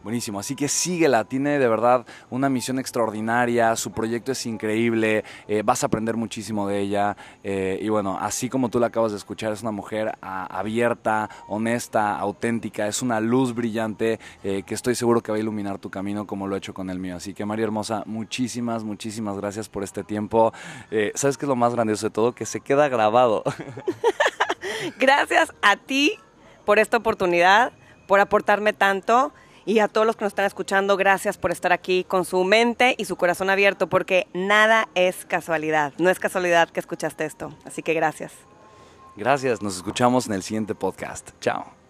Buenísimo, 0.06 0.38
así 0.38 0.54
que 0.54 0.68
síguela, 0.68 1.24
tiene 1.24 1.58
de 1.58 1.66
verdad 1.66 2.06
una 2.30 2.48
misión 2.48 2.78
extraordinaria, 2.78 3.74
su 3.74 3.90
proyecto 3.90 4.30
es 4.30 4.46
increíble, 4.46 5.24
eh, 5.48 5.62
vas 5.64 5.82
a 5.82 5.86
aprender 5.86 6.16
muchísimo 6.16 6.68
de 6.68 6.78
ella 6.78 7.16
eh, 7.42 7.80
y 7.82 7.88
bueno, 7.88 8.16
así 8.16 8.48
como 8.48 8.68
tú 8.68 8.78
la 8.78 8.86
acabas 8.86 9.10
de 9.10 9.18
escuchar, 9.18 9.52
es 9.52 9.62
una 9.62 9.72
mujer 9.72 10.16
abierta, 10.20 11.28
honesta, 11.48 12.16
auténtica, 12.20 12.86
es 12.86 13.02
una 13.02 13.18
luz 13.18 13.52
brillante 13.52 14.20
eh, 14.44 14.62
que 14.64 14.74
estoy 14.74 14.94
seguro 14.94 15.24
que 15.24 15.32
va 15.32 15.38
a 15.38 15.40
iluminar 15.40 15.78
tu 15.78 15.90
camino 15.90 16.24
como 16.24 16.46
lo 16.46 16.54
he 16.54 16.58
hecho 16.58 16.72
con 16.72 16.88
el 16.88 17.00
mío. 17.00 17.16
Así 17.16 17.34
que 17.34 17.44
María 17.44 17.64
Hermosa, 17.64 18.04
muchísimas, 18.06 18.84
muchísimas 18.84 19.36
gracias 19.38 19.68
por 19.68 19.82
este 19.82 20.04
tiempo. 20.04 20.52
¿Sabes 21.16 21.36
qué 21.36 21.46
es 21.46 21.48
lo 21.48 21.56
más 21.56 21.74
grandioso 21.74 22.06
de 22.06 22.10
todo? 22.12 22.32
Que 22.32 22.46
se 22.46 22.60
queda 22.60 22.88
grabado. 22.88 23.42
gracias 25.00 25.52
a 25.62 25.74
ti 25.74 26.16
por 26.64 26.78
esta 26.78 26.96
oportunidad, 26.96 27.72
por 28.06 28.20
aportarme 28.20 28.72
tanto. 28.72 29.32
Y 29.66 29.80
a 29.80 29.88
todos 29.88 30.06
los 30.06 30.16
que 30.16 30.24
nos 30.24 30.30
están 30.30 30.46
escuchando, 30.46 30.96
gracias 30.96 31.36
por 31.36 31.50
estar 31.50 31.72
aquí 31.72 32.04
con 32.04 32.24
su 32.24 32.44
mente 32.44 32.94
y 32.96 33.04
su 33.04 33.16
corazón 33.16 33.50
abierto, 33.50 33.88
porque 33.88 34.28
nada 34.32 34.88
es 34.94 35.26
casualidad. 35.26 35.92
No 35.98 36.08
es 36.08 36.20
casualidad 36.20 36.70
que 36.70 36.78
escuchaste 36.78 37.24
esto. 37.24 37.52
Así 37.64 37.82
que 37.82 37.92
gracias. 37.92 38.32
Gracias, 39.16 39.62
nos 39.62 39.76
escuchamos 39.76 40.28
en 40.28 40.34
el 40.34 40.42
siguiente 40.44 40.74
podcast. 40.74 41.30
Chao. 41.40 41.85